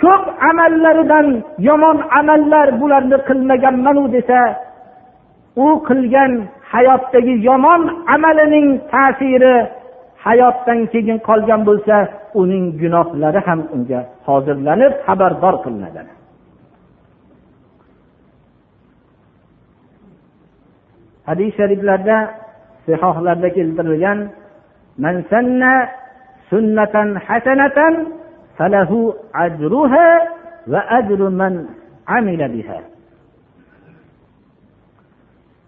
[0.02, 1.26] ko'p amallaridan
[1.68, 4.40] yomon amallar bularni qilmaganmanu desa
[5.64, 6.32] u qilgan
[6.72, 7.82] hayotdagi yomon
[8.14, 9.54] amalining ta'siri
[10.26, 11.96] hayotdan keyin qolgan bo'lsa
[12.40, 16.02] uning gunohlari ham unga hozirlanib xabardor qilinadi.
[21.26, 22.34] Hadis shariflarda
[22.86, 24.30] sihohlarda keltirilgan
[24.98, 25.88] man sanna
[26.50, 27.94] sunnatan hasanatan
[28.58, 30.06] falahu ajruha
[30.66, 31.68] va ajru man
[32.06, 32.80] amila biha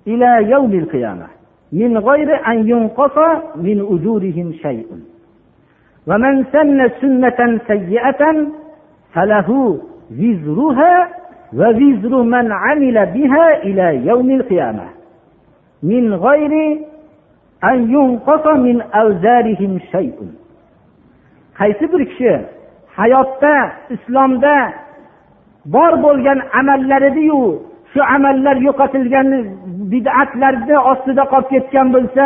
[0.07, 1.31] ila yawmil qiyamah
[1.75, 3.19] من غير أن ينقص
[3.57, 4.87] من أجورهم شيء
[6.07, 8.47] ومن سن سنة سيئة
[9.13, 9.81] فله
[10.21, 11.09] وزرها
[11.53, 14.85] ووزر من عمل بها إلى يوم القيامة
[15.89, 16.67] min g'ayri
[17.69, 20.31] an yunqasa min avzarihim shay'un.
[21.59, 22.33] Qaysi bir kishi
[22.99, 23.55] hayotda
[23.95, 24.57] islomda
[25.75, 27.43] bor bo'lgan amallaridiyu
[27.93, 29.29] shu amallar yo'qotilgan
[29.93, 32.25] bid'atlarni ostida qolib ketgan bo'lsa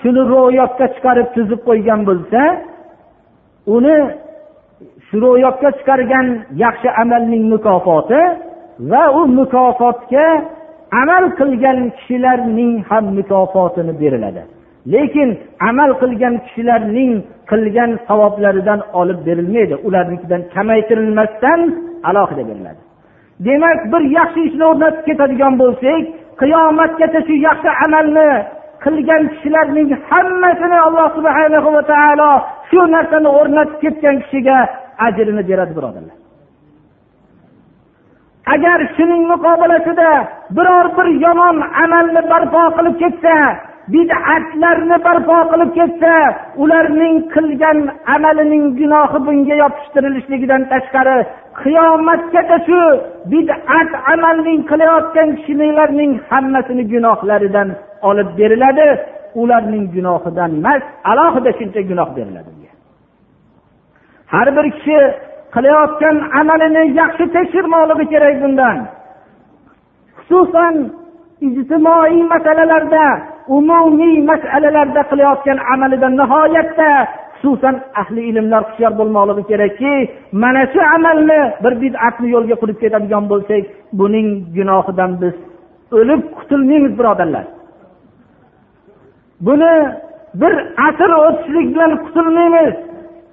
[0.00, 2.40] shuni ro'yobga chiqarib tuzib qo'ygan bo'lsa
[3.76, 3.96] uni
[5.06, 6.26] shu ro'yobga chiqargan
[6.64, 8.22] yaxshi amalning mukofoti
[8.90, 10.26] va u mukofotga
[11.00, 14.42] amal qilgan kishilarning ham mukofotini beriladi.
[14.94, 15.28] Lekin
[15.68, 17.12] amal qilgan kishilarning
[17.50, 19.74] qilgan savoblaridan olib berilmaydi.
[19.86, 21.60] Ularnikidan kamaytirilmasdan
[22.08, 22.80] alohida beriladi.
[23.46, 26.02] Demak bir yaxshi ishni o'rnatib ketadigan bo'lsak
[26.40, 28.30] qiyomatgacha shu yaxshi amalni
[28.84, 32.30] qilgan kishilarning hammasini alloh subhana va taolo
[32.70, 34.56] shu narsani o'rnatib ketgan kishiga
[35.06, 36.16] ajrini beradi birodarlar.
[38.54, 40.10] Agar shuning muqobilasida
[40.56, 43.36] biror bir yomon amalni barpo qilib ketsa
[43.94, 46.14] bid'atlarni barpo qilib ketsa
[46.62, 47.78] ularning qilgan
[48.14, 51.18] amalining gunohi bunga yopishtirilishligidan tashqari
[51.62, 52.80] qiyomatgacha shu
[53.32, 57.68] bid'at amalning qilayotgan kishilarning hammasini gunohlaridan
[58.08, 58.88] olib beriladi.
[59.42, 62.60] Ularning gunohidan emas alohida shuncha gunoh beriladi
[64.34, 64.98] har bir kishi
[65.54, 68.78] qilayotgan amalini yaxshi tekshirmoqligi kerak bundan.
[70.16, 70.74] Xususan
[71.46, 73.04] ijtimoiy masalalarda
[73.56, 76.90] umumiy masalalarda qilayotgan amalida nihoyatda
[77.40, 79.94] xususan ahli ilmlar hushyor bo'lmoqligi kerakki
[80.42, 83.64] mana shu amalni bir bid'atni yo'lga qo'yib ketadigan bo'lsak
[84.00, 85.34] buning gunohidan biz
[85.98, 87.46] o'lib qutulmaymiz birodarlar.
[89.46, 89.74] Buni
[90.40, 90.52] bir
[90.88, 92.74] asr o'tishlik bilan qutulmaymiz.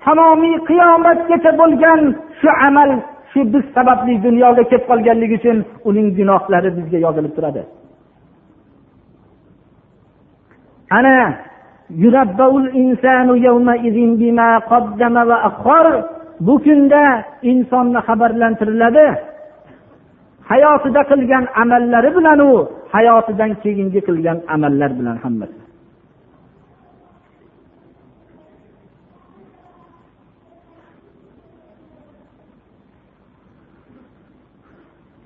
[0.08, 2.02] Tamomiy qiyomatgacha bo'lgan
[2.40, 2.92] shu amal
[3.32, 5.58] shu biz sababli dunyoga kelib qolganligi uchun
[5.90, 7.62] uning gunohlari bizga yozilib turadi.
[10.98, 11.18] Ana
[16.48, 17.04] bu kunda
[17.52, 19.08] insonni xabarlantiriladi.
[20.50, 22.52] Hayotida qilgan amallari bilan u
[22.96, 25.67] hayotidan keyingi qilgan amallar bilan hammasi.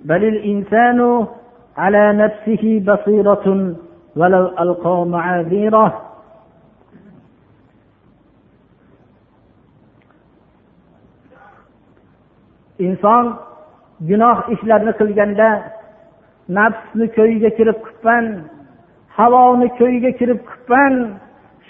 [0.05, 1.27] بل الإنسان
[1.77, 3.47] على نفسه بصيرة
[4.17, 6.07] ولو ألقى معاذيره
[12.79, 13.27] inson
[14.09, 15.49] gunoh ishlarni qilganda
[16.59, 18.25] nafsni ko'yiga kirib qilibman
[19.19, 20.95] havoni ko'yiga kirib qilibman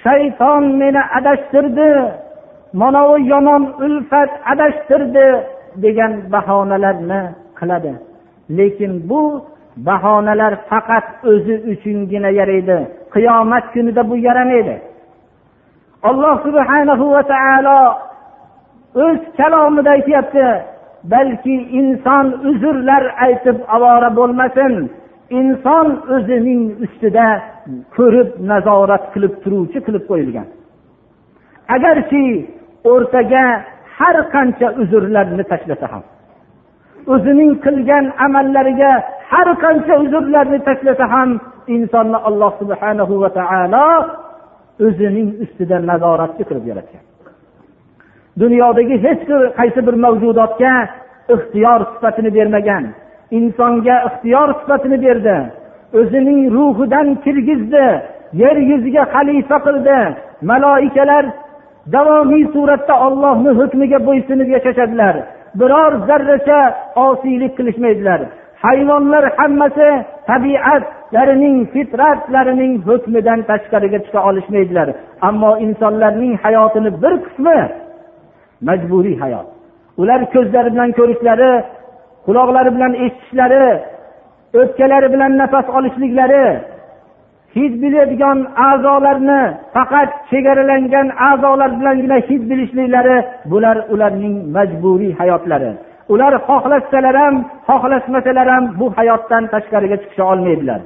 [0.03, 1.91] shayton meni adashtirdi
[2.81, 5.27] mana u yomon ulfat adashtirdi
[5.85, 7.21] degan bahonalarni
[7.59, 7.93] qiladi
[8.58, 9.22] Lekin bu
[9.88, 12.78] bahonalar faqat o'zi uchungina yaraydi.
[13.14, 14.76] Qiyomat kunida bu yaramaydi.
[16.10, 17.80] Alloh subhanahu va taolo
[19.06, 20.46] o'z kalomida aytyapti
[21.14, 24.74] balki inson uzrlar aytib ovora bo'lmasin.
[25.40, 27.28] Inson o'zining ustida
[27.96, 30.48] ko'rib nazorat qilib turuvchi qilib qo'yilgan.
[31.76, 32.26] Agarki
[32.92, 33.46] o'rtaga
[33.98, 36.04] har qancha uzrlarni tashlasa ham.
[37.14, 38.92] O'zining qilgan amallariga
[39.32, 41.30] har qancha uzrlarni tashlasa ham
[41.76, 43.88] insonni alloh subhanahu va taolo
[44.88, 47.04] o'zining ustida nazoratchi qilib yaratgan.
[48.42, 49.22] Dunyodagi hech
[49.60, 50.74] qaysi bir mavjudotga
[51.36, 52.84] ixtiyor sifatini bermagan
[53.38, 55.38] insonga ixtiyor sifatini berdi
[56.00, 57.88] o'zining ruhidan kirgizdi
[58.42, 60.00] yer yuziga xalifa qildi
[60.50, 61.26] maloikalar
[61.96, 65.16] davomiy suratda ollohni hukmiga bo'ysunib yashashadilar
[65.60, 66.60] biror zarracha
[66.96, 68.22] osiylik qilishmaydilar.
[68.66, 69.90] Hayvonlar hammasi
[70.30, 74.88] tabiatlarining fitratlarining hukmidan tashqariga chiqa olishmaydilar.
[75.28, 77.60] Ammo insonlarning hayotini bir qismi
[78.68, 79.48] majburiy hayot.
[80.02, 81.52] Ular ko'zlari bilan ko'rishlari
[82.26, 83.64] quloqlari bilan eshitishlari
[84.60, 86.46] o'pkalari bilan nafas olishliklari
[87.56, 88.38] hid biladigan
[88.70, 89.42] a'zolarni
[89.76, 93.18] faqat chegaralangan a'zolar bilangina hid bilishliklari
[93.52, 95.72] bular ularning majburiy hayotlari.
[96.14, 97.36] Ular xohlasalar ham
[97.70, 100.82] xohlasmasalar ham bu hayotdan tashqariga chiqisha olmaydilar.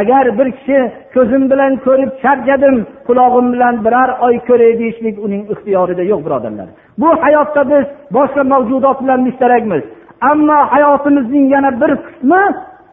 [0.00, 0.78] Agar bir kishi
[1.14, 2.76] ko'zim bilan ko'rib charchadim
[3.08, 6.68] qulog'im bilan biror oy ko'ray deyishlik uning ixtiyorida yo'q birodarlar.
[7.00, 7.84] Bu hayotda biz
[8.16, 9.82] boshqa mavjudot bilan mushtarakmiz
[10.30, 12.42] ammo hayotimizning yana bir qismi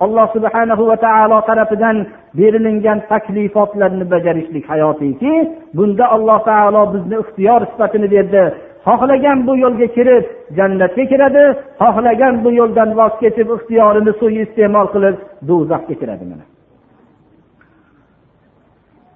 [0.04, 1.98] alloh subhanahu va taolo tarafidan
[2.38, 5.34] berilingan taklifotlarni bajarishlik hayotiki
[5.78, 8.44] bunda alloh taolo bizni ixtiyor sifatini berdi.
[8.88, 10.24] Xohlagan bu yo'lga kirib
[10.58, 11.44] jannatga kiradi
[11.82, 15.16] xohlagan bu yo'ldan voz kechib ixtiyorini suiiste'mol qilib
[15.50, 16.46] do'zaxga kiradi mana.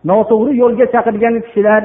[0.09, 1.83] Noto'g'ri yo'lga chaqirgan kishilar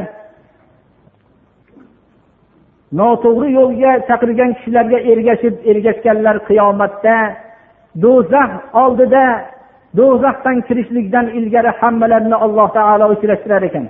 [3.00, 7.16] noto'g'ri yo'lga chaqirgan kishilarga ergashib ergashganlar qiyomatda
[8.04, 8.50] do'zax
[8.82, 9.24] oldida
[9.98, 13.86] do'zaxdan kirishlikdan ilgari hammalarini alloh taolo uchrashtirar ekan.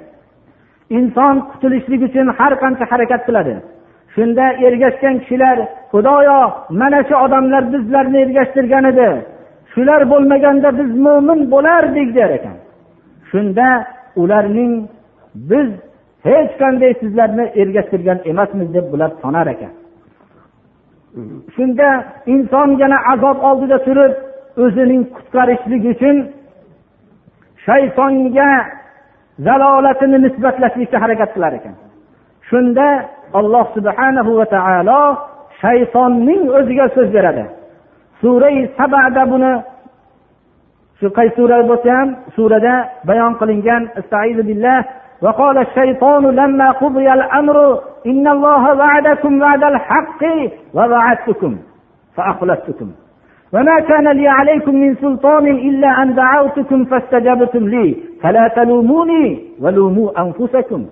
[0.99, 3.55] Inson qutulishlik uchun har qancha harakat qiladi.
[4.15, 5.57] Shunda ergashgan kishilar
[5.93, 6.38] xudoyo
[6.81, 9.09] mana shu odamlar bizlarni ergashtirgan edi.
[9.73, 12.57] Shular bo'lmaganda biz mo'min bo'lardik der ekan.
[13.31, 13.69] Shunda
[14.23, 14.73] ularning
[15.51, 15.69] biz
[16.29, 19.73] hech qanday sizlarni ergashtirgan emasmiz deb bular sonar ekan.
[21.55, 21.88] Shunda
[22.35, 24.12] inson yana azob oldida turib
[24.63, 26.18] o'zining qutqarishlik uchun
[27.66, 28.50] shaytonga
[29.46, 31.76] zalolatini nisbatlashlikka harakat qilar ekan
[32.50, 32.88] shunda
[33.40, 35.02] alloh subhanahu va taolo
[35.62, 37.46] shaytonning o'ziga so'z beradi
[38.22, 39.54] surai sabada buni
[41.00, 42.76] shu qaysi sura bo'lsa ham surada
[43.10, 43.84] bayon qilingan
[44.50, 44.80] billah
[45.26, 47.58] وقال الشيطان لما قضي الأمر
[48.06, 50.22] إن الله وعدكم وعد الحق
[50.74, 51.58] ووعدتكم
[52.16, 52.92] فأخلفتكم
[53.54, 59.26] وما كان لي عليكم من سلطان إلا أن دعوتكم فاستجبتم لي فلا تلوموني
[59.62, 60.86] ولوموا أنفسكم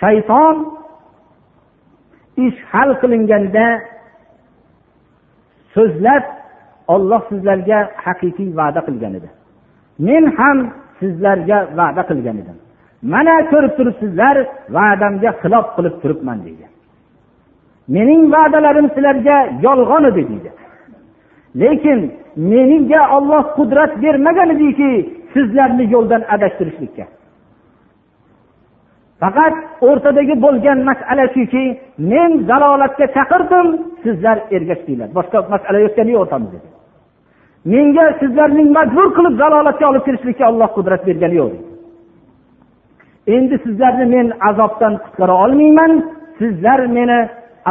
[0.00, 0.56] shayton
[2.44, 3.66] ish hal qilinganda
[5.74, 6.24] so'zlab
[6.94, 9.28] olloh sizlarga haqiqiy va'da qilgan edi
[10.06, 10.58] men ham
[11.00, 12.56] sizlarga va'da qilgan edim
[13.12, 14.36] mana ko'rib turibsizlar
[14.76, 16.66] va'damga xilof qilib turibman deydi
[17.96, 20.50] mening va'dalarim sizlarga yolg'on edi deydi
[21.61, 21.99] lekin
[22.51, 24.91] menga olloh qudrat bermagan ediki
[25.33, 27.05] sizlarni yo'ldan adashtirishlikka.
[29.21, 29.55] Faqat
[29.87, 31.63] o'rtadagi bo'lgan masala shuki
[32.11, 33.67] men zalolatga chaqirdim
[34.03, 35.09] sizlar ergashdinglar.
[35.17, 36.59] Boshqa masala yo'qgani yo'q o'rtamizda
[37.73, 41.53] menga sizlarning majbur qilib zalolatga olib kirishlikka olloh qudrat bergani yo'q
[43.35, 45.91] endi sizlarni men azobdan qutqara olmayman
[46.39, 47.19] sizlar meni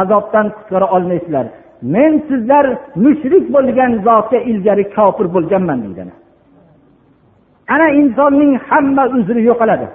[0.01, 1.45] azobdan qutqara olmaysizlar.
[1.81, 6.03] Men sizlar mushrik bo'lgan zotga ilgari kofir bo'lganman deydi
[7.73, 9.87] ana insonning hamma uzri yo'qoladi.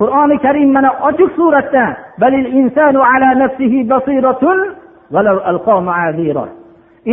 [0.00, 1.84] Qur'oni karim mana ochiq suratda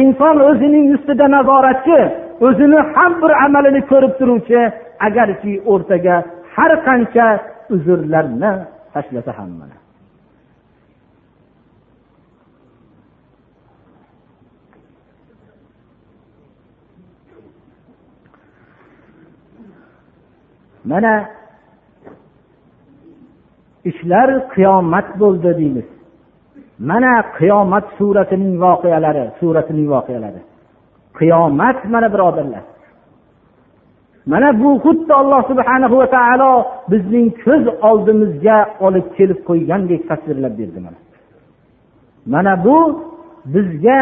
[0.01, 1.99] inson o'zining ustida nazoratchi
[2.47, 4.61] o'zini har bir amalini ko'rib turuvchi
[5.07, 6.15] agarki o'rtaga
[6.55, 7.27] har qancha
[7.75, 8.51] uzrlarni
[8.93, 9.78] tashlasa ham mana.
[20.91, 21.13] Mana
[23.89, 25.87] ishlar qiyomat bo'ldi deymiz.
[26.89, 30.41] Mana qiyomat suratining voqealari suratining voqealari.
[31.19, 32.63] Qiyomat mana birodarlar.
[34.31, 36.51] Mana bu xuddi alloh subhanahu va taolo
[36.91, 40.99] bizning ko'z oldimizga olib kelib qo'ygandek tasvirlab berdi mana.
[42.33, 42.77] Mana bu
[43.53, 43.99] bizga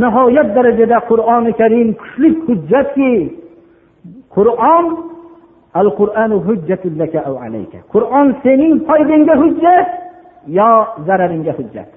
[0.00, 3.12] nihoyat darajada qur'oni karim kuchli hujjatki
[4.36, 4.84] qur'on
[5.80, 5.88] al
[7.92, 9.88] qur'on sening foydangga hujjat
[10.58, 10.70] yo
[11.06, 11.90] zararingga hujjat.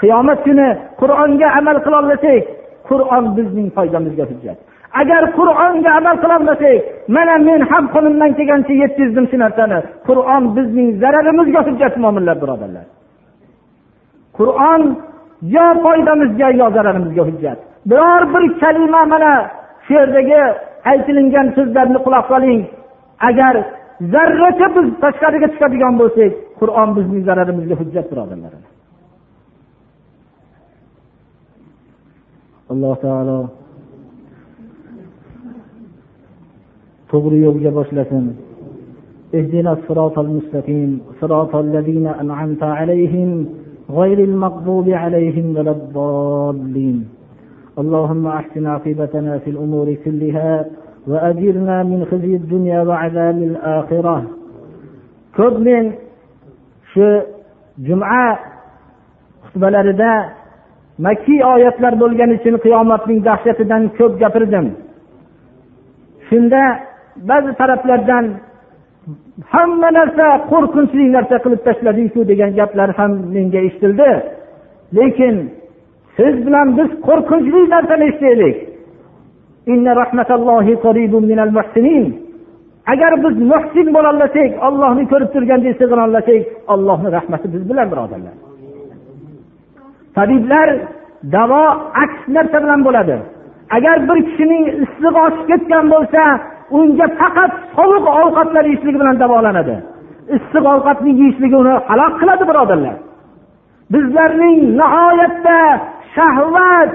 [0.00, 0.68] Qiyomat kuni
[1.00, 2.44] qur'onga amal qilolmasak
[2.88, 4.58] qur'on bizning foydamizga hujjat.
[5.00, 6.82] Agar qur'onga amal qilolmasak
[7.16, 9.78] mana men ham qo'limdan kelgancha yetkazdim shu narsani.
[10.08, 12.86] Qur'on bizning zararimizga hujjat mo'minlar birodarlar.
[14.38, 14.82] Qur'on
[15.56, 17.58] yo foydamizga yo zararimizga hujjat.
[17.90, 19.32] Biror bir kalima mana
[19.84, 20.40] shu yerdagi
[20.90, 22.60] aytilingan so'zlarni quloq soling
[23.28, 23.54] agar
[24.12, 28.52] zarracha biz tashqariga chiqadigan bo'lsak qur'on bizning zararimizga hujjat birodarlar
[32.72, 33.38] alloh taolo
[37.10, 38.26] to'g'ri yo'lga boshlasin
[39.38, 43.30] اهدنا الصراط المستقيم صراط الذين أنعمت عليهم
[43.98, 46.98] غير المغضوب عليهم ولا الضالين
[47.82, 50.52] اللهم أحسن عاقبتنا في الأمور كلها
[51.07, 54.17] وأجرنا من خزي الدنيا وعذاب الآخرة
[55.37, 55.85] ko'p men
[56.91, 57.07] shu
[57.87, 58.23] juma
[59.47, 60.11] xutbalarida
[61.05, 64.65] makkiy oyatlar bo'lgani uchun qiyomatning dahshatidan ko'p gapirdim
[66.29, 66.61] shunda
[67.29, 68.25] ba'zi taraflardan
[69.53, 74.09] hamma narsa qo'rqinchli narsa qilib tashladingku degan gaplar ham menga eshitildi
[74.97, 75.35] lekin
[76.17, 78.57] siz bilan biz qo'rqinchli narsani eshitaylik
[82.92, 86.42] agar biz muhsin bo'lolmasak ollohni ko'rib turgandek sig'inolmasak
[86.72, 88.34] ollohni rahmati biz bilan birodarlar.
[90.16, 90.68] Tabiblar
[91.34, 91.64] davo
[92.04, 93.16] aks narsa bilan bo'ladi.
[93.76, 96.22] Agar bir kishining issig'i oshib ketgan bo'lsa
[96.78, 99.76] unga faqat sovuq ovqatlar yeyishligi bilan davolanadi.
[100.36, 102.96] Issiq ovqatni yeyishligi uni halok qiladi birodarlar.
[103.92, 105.58] Bizlarning nihoyatda
[106.14, 106.90] shahvat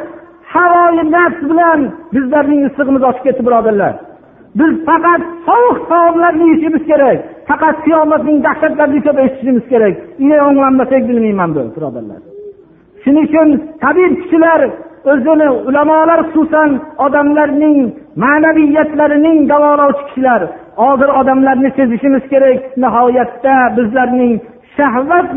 [0.58, 1.80] havoyi nafs bilan
[2.14, 3.94] bizlarning issig'imiz oshib ketdi birodarlar.
[4.60, 7.18] Biz faqat sovuq taomlarni yeyishimiz kerak.
[7.50, 9.96] Faqat qiyomatning dahshatlarini ko'p eshitishimiz kerak.
[10.24, 12.22] Ine o'nglanmasak bilmayman bu birodarlar.
[13.04, 13.50] Shuning uchun
[13.84, 14.62] tabib kishilar
[15.12, 16.70] o'zini ulamolar xususan
[17.06, 17.78] odamlarning
[18.24, 20.42] ma'naviyatlarining davolovchi kishilar.
[20.84, 24.34] Hozir odamlarni sezishimiz kerak nihoyatda bizlarning
[24.78, 25.30] shahvat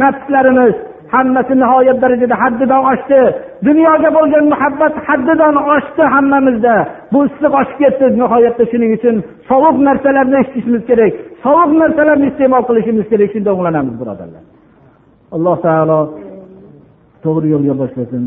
[0.00, 0.74] nafslarimiz
[1.13, 3.21] hammasi nihoyat darajada haddidan oshdi
[3.67, 6.75] dunyoga bo'lgan muhabbat haddidan oshdi hammamizda
[7.13, 9.15] bu issiq oshib ketdi nihoyatda shuning uchun
[9.49, 11.13] sovuq narsalarni eshitishimiz kerak
[11.45, 14.43] sovuq narsalarni iste'mol qilishimiz kerak shunda o'nglanamiz birodarlar
[15.35, 15.99] alloh taolo
[17.23, 18.25] to'g'ri yo'lga boshlasin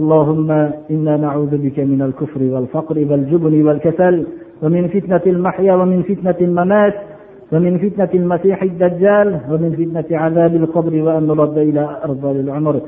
[0.00, 0.50] اللهم
[0.94, 4.14] إنا نعوذ بك من الكفر والفقر والجبن والكسل
[4.62, 6.94] ومن فتنة المحيا ومن فتنة الممات
[7.53, 12.81] ومن فتنة المسيح الدجال ومن فتنة عذاب القبر وأن نرد إلى أرض العمر.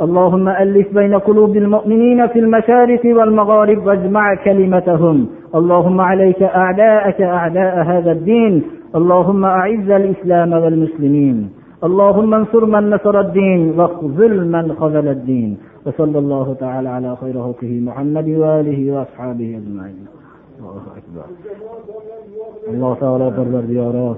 [0.00, 5.26] اللهم ألف بين قلوب المؤمنين في المشارق والمغارب واجمع كلمتهم.
[5.54, 8.62] اللهم عليك أعداءك أعداء هذا الدين.
[8.94, 11.50] اللهم أعز الإسلام والمسلمين.
[11.84, 15.58] اللهم انصر من نصر الدين واخذل من خذل الدين.
[15.86, 20.06] وصلى الله تعالى على خير خلقه محمد وآله وأصحابه أجمعين.
[20.60, 21.26] الله أكبر.
[22.70, 24.08] Alloh taolo parvardigoro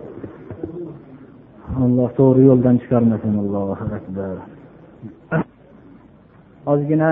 [1.85, 4.37] alloh to'g'ri yo'ldan chiqarmasin allohu akbar.
[6.73, 7.11] Ozgina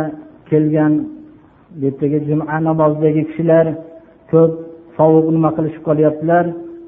[0.50, 0.92] kelgan
[1.78, 3.66] bu yerdagi juma namozidagi kishilar
[4.30, 4.52] ko'p
[4.96, 6.44] sovuq nima qilishib qolyaptilar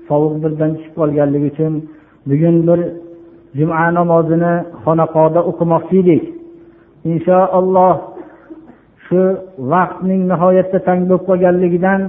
[0.08, 1.72] sovuq birdan tushib qolganligi uchun
[2.30, 2.80] bugun bir
[3.58, 6.22] juma namozini xonaqoda o'qimoqchi edik
[7.10, 7.94] inshaalloh
[9.06, 9.20] shu
[9.72, 12.00] vaqtning nihoyatda tang bo'lib qolganligidan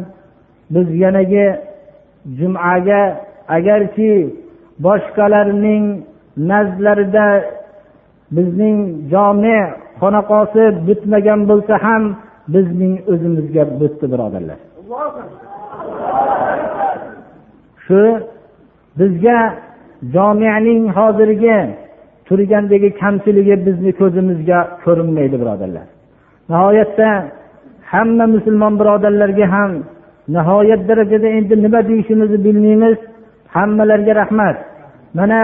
[0.74, 1.46] biz yanagi
[2.39, 3.01] jumaga
[3.57, 4.13] agarki
[4.86, 5.86] boshqalarning
[6.49, 7.28] nazdlarida
[8.36, 8.78] bizning
[9.13, 9.59] jome
[10.01, 12.03] xonaqosi bitmagan bo'lsa ham
[12.55, 14.59] bizning o'zimizga bitdi birodarlar.
[17.86, 18.01] Shu
[18.99, 19.39] bizga
[20.15, 21.57] jomiyaning hozirgi
[22.28, 25.88] turgandagi kamchiligi bizni ko'zimizga ko'rinmaydi birodarlar.
[26.51, 27.09] Nihoyatda
[27.91, 29.71] hamma musulmon birodarlarga ham
[30.28, 32.97] nihoyat darajada endi nima deyishimizni bilmaymiz.
[33.55, 34.57] Hammalarga rahmat.
[35.13, 35.39] Mana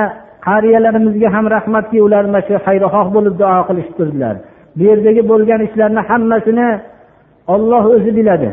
[0.47, 4.35] qariyalarimizga ham rahmatki ular mana shu xayrixoh bo'lib duo qilishib turdilar.
[4.77, 6.69] Bu yerdagi bo'lgan ishlarni hammasini
[7.53, 8.49] olloh o'zi biladi.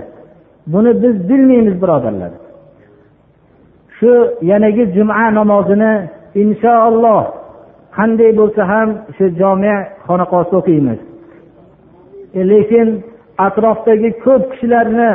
[0.72, 2.32] Buni biz bilmaymiz birodarlar.
[3.96, 4.12] Shu
[4.50, 5.92] yanagi juma namozini
[6.42, 7.22] inshaalloh
[7.96, 9.74] qanday bo'lsa ham shu jome
[10.06, 10.98] xonaqosida o'qiymiz.
[12.38, 12.88] E, lekin
[13.46, 15.10] atrofdagi ko'p kishilarni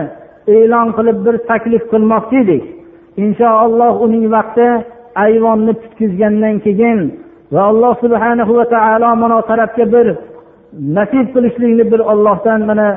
[0.57, 2.63] e'lon qilib bir taklif qilmoqchi edik
[3.25, 4.67] inshaalloh uning vaqti
[5.25, 6.99] ayvonni tutkizgandan keyin
[7.53, 10.07] va alloh subhana va taolo mana tarafga bir
[10.97, 12.87] nasib qilishlikni bir ollohdan mana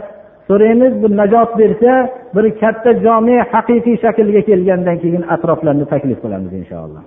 [0.49, 1.93] so'raymiz bir najot bersa
[2.35, 7.03] bir katta jome haqiqiy shaklga kelgandan keyin atroflarni taklif qilamiz inshaalloh.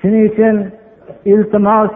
[0.00, 0.54] Shuning uchun
[1.32, 1.90] iltimos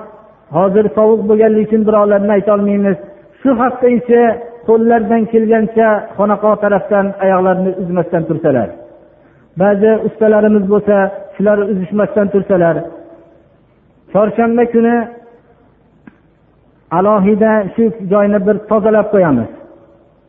[0.56, 2.96] hozir sovuq bo'lganligi uchun birovlarni aytolmaymiz
[3.40, 4.20] shu hafta ichi
[4.68, 8.68] qo'llaridan kelgancha xonaqo tarafdan oyoqlarini uzmasdan tursalar.
[9.62, 10.96] Ba'zi ustalarimiz bo'lsa
[11.34, 12.76] shular uzishmasdan tursalar.
[14.12, 14.96] Chorshanba kuni
[16.98, 19.50] alohida shu joyni bir tozalab qo'yamiz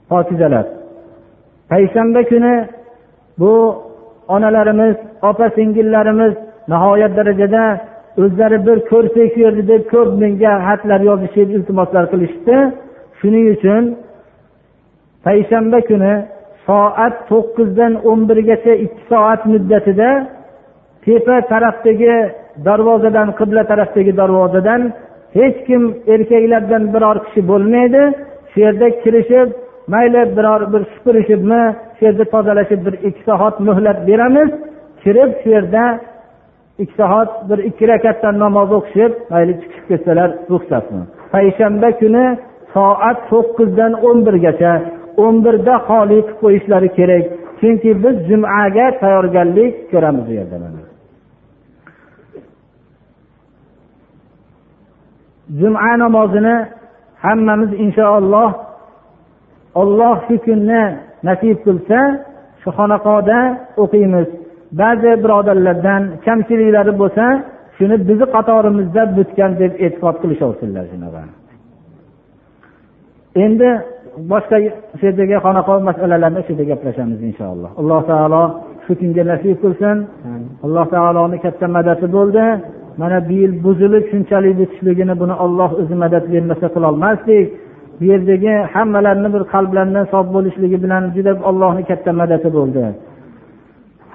[0.10, 0.68] pokizalab
[1.70, 2.54] payshanba kuni
[3.40, 3.54] bu
[4.36, 4.96] onalarimiz
[5.30, 6.34] opa singillarimiz
[6.72, 7.64] nihoyat darajada
[8.22, 12.56] o'zlari bir ko'rsak shu yerda deb ko'p menga xatlar yozishib iltimoslar qilishdi
[13.20, 13.84] shuning uchun
[15.26, 16.13] payshanba kuni
[16.67, 20.09] soat to'qqizdan o'n birgacha ikki soat muddatida
[21.05, 22.13] tepa tarafdagi
[22.67, 24.82] darvozadan qibla tarafdagi darvozadan
[25.38, 28.03] hech kim erkaklardan biror kishi bo'lmaydi.
[28.51, 29.49] Shu yerda kirishib
[29.93, 31.63] mayli biror bir supurishibmi
[31.97, 34.49] shu yerda tozalashib bir ikki soat muhlat beramiz.
[35.03, 35.84] Kirib shu yerda
[36.84, 41.03] ikki soat bir ikki rakatdan namoz o'qishib mayli chiqib ketsalar ruxsatmi?
[41.34, 42.26] Payshanba kuni
[42.74, 44.74] soat to'qqizdan o'n birgacha
[45.24, 47.26] o'n birda xoli qilib qo'yishlari kerak.
[47.59, 50.57] Chunki biz jumaga tayyorgarlik ko'ramiz bu yerda
[55.59, 56.55] juma namozini
[57.24, 58.51] hammamiz inshaalloh
[59.82, 60.84] olloh shu kunni
[61.28, 61.99] nasib qilsa
[62.62, 63.39] shu xonaqoda
[63.84, 64.28] o'qiymiz.
[64.82, 67.26] Ba'zi birodarlardan kamchiliklari bo'lsa
[67.78, 71.22] shuni bizni qatorimizda bitgan deb e'tiqod qilishaversinlar shunaqa
[73.45, 73.70] endi
[74.32, 74.57] boshqa
[74.99, 77.70] shu yerdagi xonaqo masalalarini shu yerda gaplashamiz inshaalloh.
[77.82, 78.43] Alloh taolo
[78.86, 79.97] shu kunga nasib qilsin.
[80.66, 82.45] Alloh taoloni katta madadi bo'ldi.
[83.01, 87.45] Mana bu yil buzilib shunchalik bitishligini buni olloh o'zi madad bermasa qilolmasdik.
[87.99, 92.84] Bu yerdagi hammalarni bir qalblaridan sof bo'lishligi bilan juda ollohni katta madadi bo'ldi.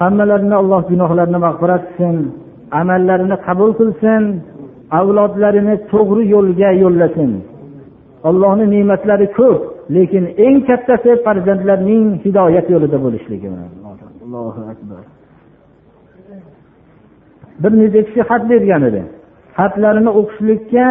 [0.00, 2.16] Hammalarini alloh gunohlarini mag'firat qilsin
[2.80, 4.22] amallarini qabul qilsin
[5.00, 7.30] avlodlarini to'g'ri yo'lga yo'llasin.
[8.28, 13.48] Ollohni ne'matlari ko'p lekin eng kattasi farzandlarning hidoyat yo'lida bo'lishligi
[14.24, 15.02] allohu akbar.
[17.62, 19.02] Bir necha kishi xat bergan edi.
[19.58, 20.86] Xatlarini o'qishlikka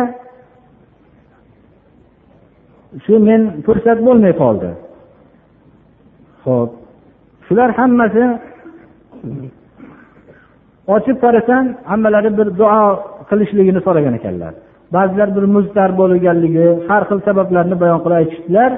[3.06, 4.70] shu men fursat bo'lmay qoldi.
[6.46, 6.72] Ho'p
[7.48, 8.24] shular hammasi
[10.96, 12.80] ochib qarasam hammalari bir duo
[13.30, 14.54] qilishligini so'ragan ekanlar
[14.96, 18.72] ba'zilar bir muztar bo'lganligi har xil sabablarni bayon qilib aytishdilar.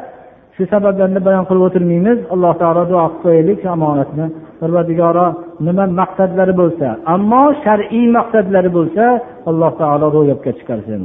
[0.56, 2.18] Shu sabablarni bayon qilib o'tirmaymiz.
[2.34, 4.26] Alloh taolo duo qilib qo'yaylik shu omonatni.
[4.62, 5.28] Parvadigoro
[5.68, 9.04] nima maqsadlari bo'lsa ammo shar'iy maqsadlari bo'lsa
[9.50, 11.02] alloh taolo ro'yobga chiqarsin.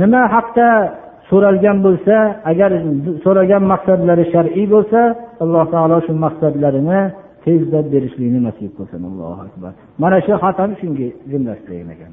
[0.00, 0.68] Nima haqda
[1.30, 2.16] so'ralgan bo'lsa
[2.50, 2.70] agar
[3.24, 5.00] so'ragan maqsadlari shar'iy bo'lsa
[5.44, 7.00] alloh taolo shu maqsadlarini
[7.44, 9.00] tezda berishlikni nasib qilsin.
[9.10, 9.72] Allohu akbar.
[10.02, 12.12] Mana shu xat ham shunga jumlasidan ekan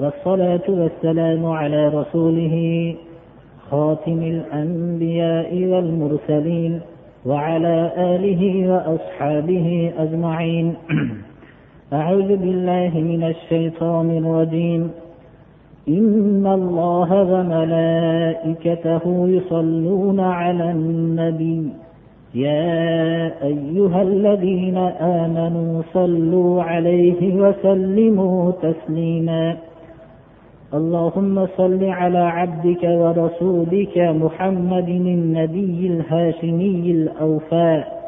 [0.00, 2.94] والصلاة والسلام على رسوله
[3.70, 6.80] خاتم الأنبياء والمرسلين
[7.26, 10.74] وعلى آله وأصحابه أجمعين.
[11.92, 14.90] أعوذ بالله من الشيطان الرجيم.
[15.88, 21.68] إن الله وملائكته يصلون على النبي.
[22.34, 29.56] يا أيها الذين آمنوا صلوا عليه وسلموا تسليما.
[30.74, 38.02] اللهم صل على عبدك ورسولك محمد النبي الهاشمي الأوفاء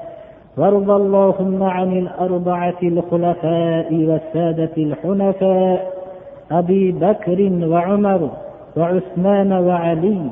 [0.56, 5.92] وارض اللهم عن الأربعة الخلفاء والسادة الحنفاء
[6.50, 8.30] أبي بكر وعمر
[8.76, 10.30] وعثمان وعلي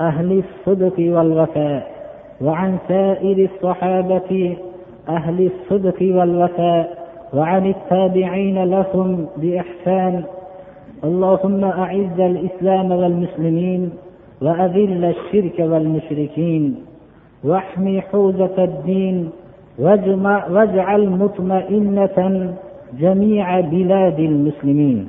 [0.00, 1.90] أهل الصدق والوفاء
[2.40, 4.56] وعن سائر الصحابة
[5.08, 7.02] أهل الصدق والوفاء
[7.34, 10.24] وعن التابعين لهم بإحسان
[11.04, 13.90] اللهم أعز الإسلام والمسلمين
[14.42, 16.74] وأذل الشرك والمشركين
[17.44, 19.30] واحمي حوزة الدين
[19.78, 22.18] واجعل مطمئنة
[23.00, 25.08] جميع بلاد المسلمين.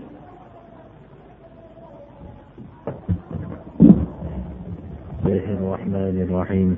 [5.26, 6.78] الله الرحمن الرحيم.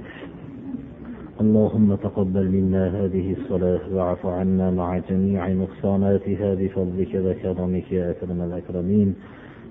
[1.42, 9.16] اللهم تقبل منا هذه الصلاة واعف عنا مع جميع نقصاناتها بفضلك وكرمك يا أكرم الأكرمين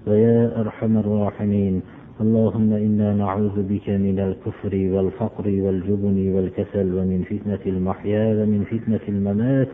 [0.07, 1.83] ويا أرحم الراحمين.
[2.21, 9.69] اللهم إنا نعوذ بك من الكفر والفقر والجبن والكسل ومن فتنة المحيا ومن فتنة الممات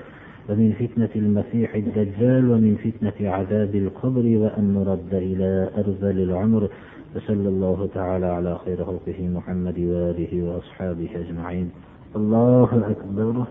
[0.49, 6.69] ومن فتنة المسيح الدجال ومن فتنة عذاب القبر وأن نرد إلى أرذل العمر.
[7.17, 11.71] وصلى الله تعالى على خير خلقه محمد وآله وأصحابه أجمعين.
[12.17, 13.45] الله أكبر.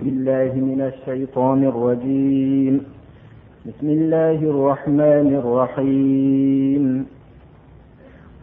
[0.00, 2.80] بالله من الشيطان الرجيم.
[3.66, 7.13] بسم الله الرحمن الرحيم.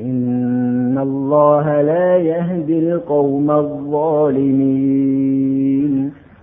[0.00, 4.92] إن الله لا يهدي القوم الظالمين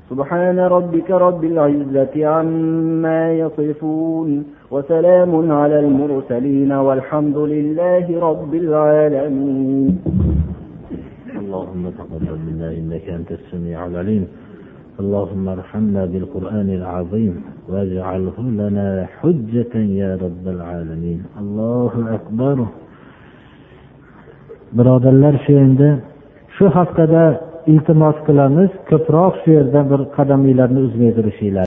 [0.09, 9.97] سبحان ربك رب العزة عما يصفون وسلام على المرسلين والحمد لله رب العالمين
[11.39, 14.27] اللهم تقبل منا إنك أنت السميع العليم.
[14.99, 21.23] اللهم ارحمنا بالقرآن العظيم واجعله لنا حجة يا رب العالمين.
[21.39, 22.57] الله أكبر.
[24.77, 25.89] Birodarlar shu endi
[26.55, 27.23] shu haftada
[27.73, 31.57] iltimos qilamiz ko'proq shu yerda bir qadaminglarni uzmay turishinglar.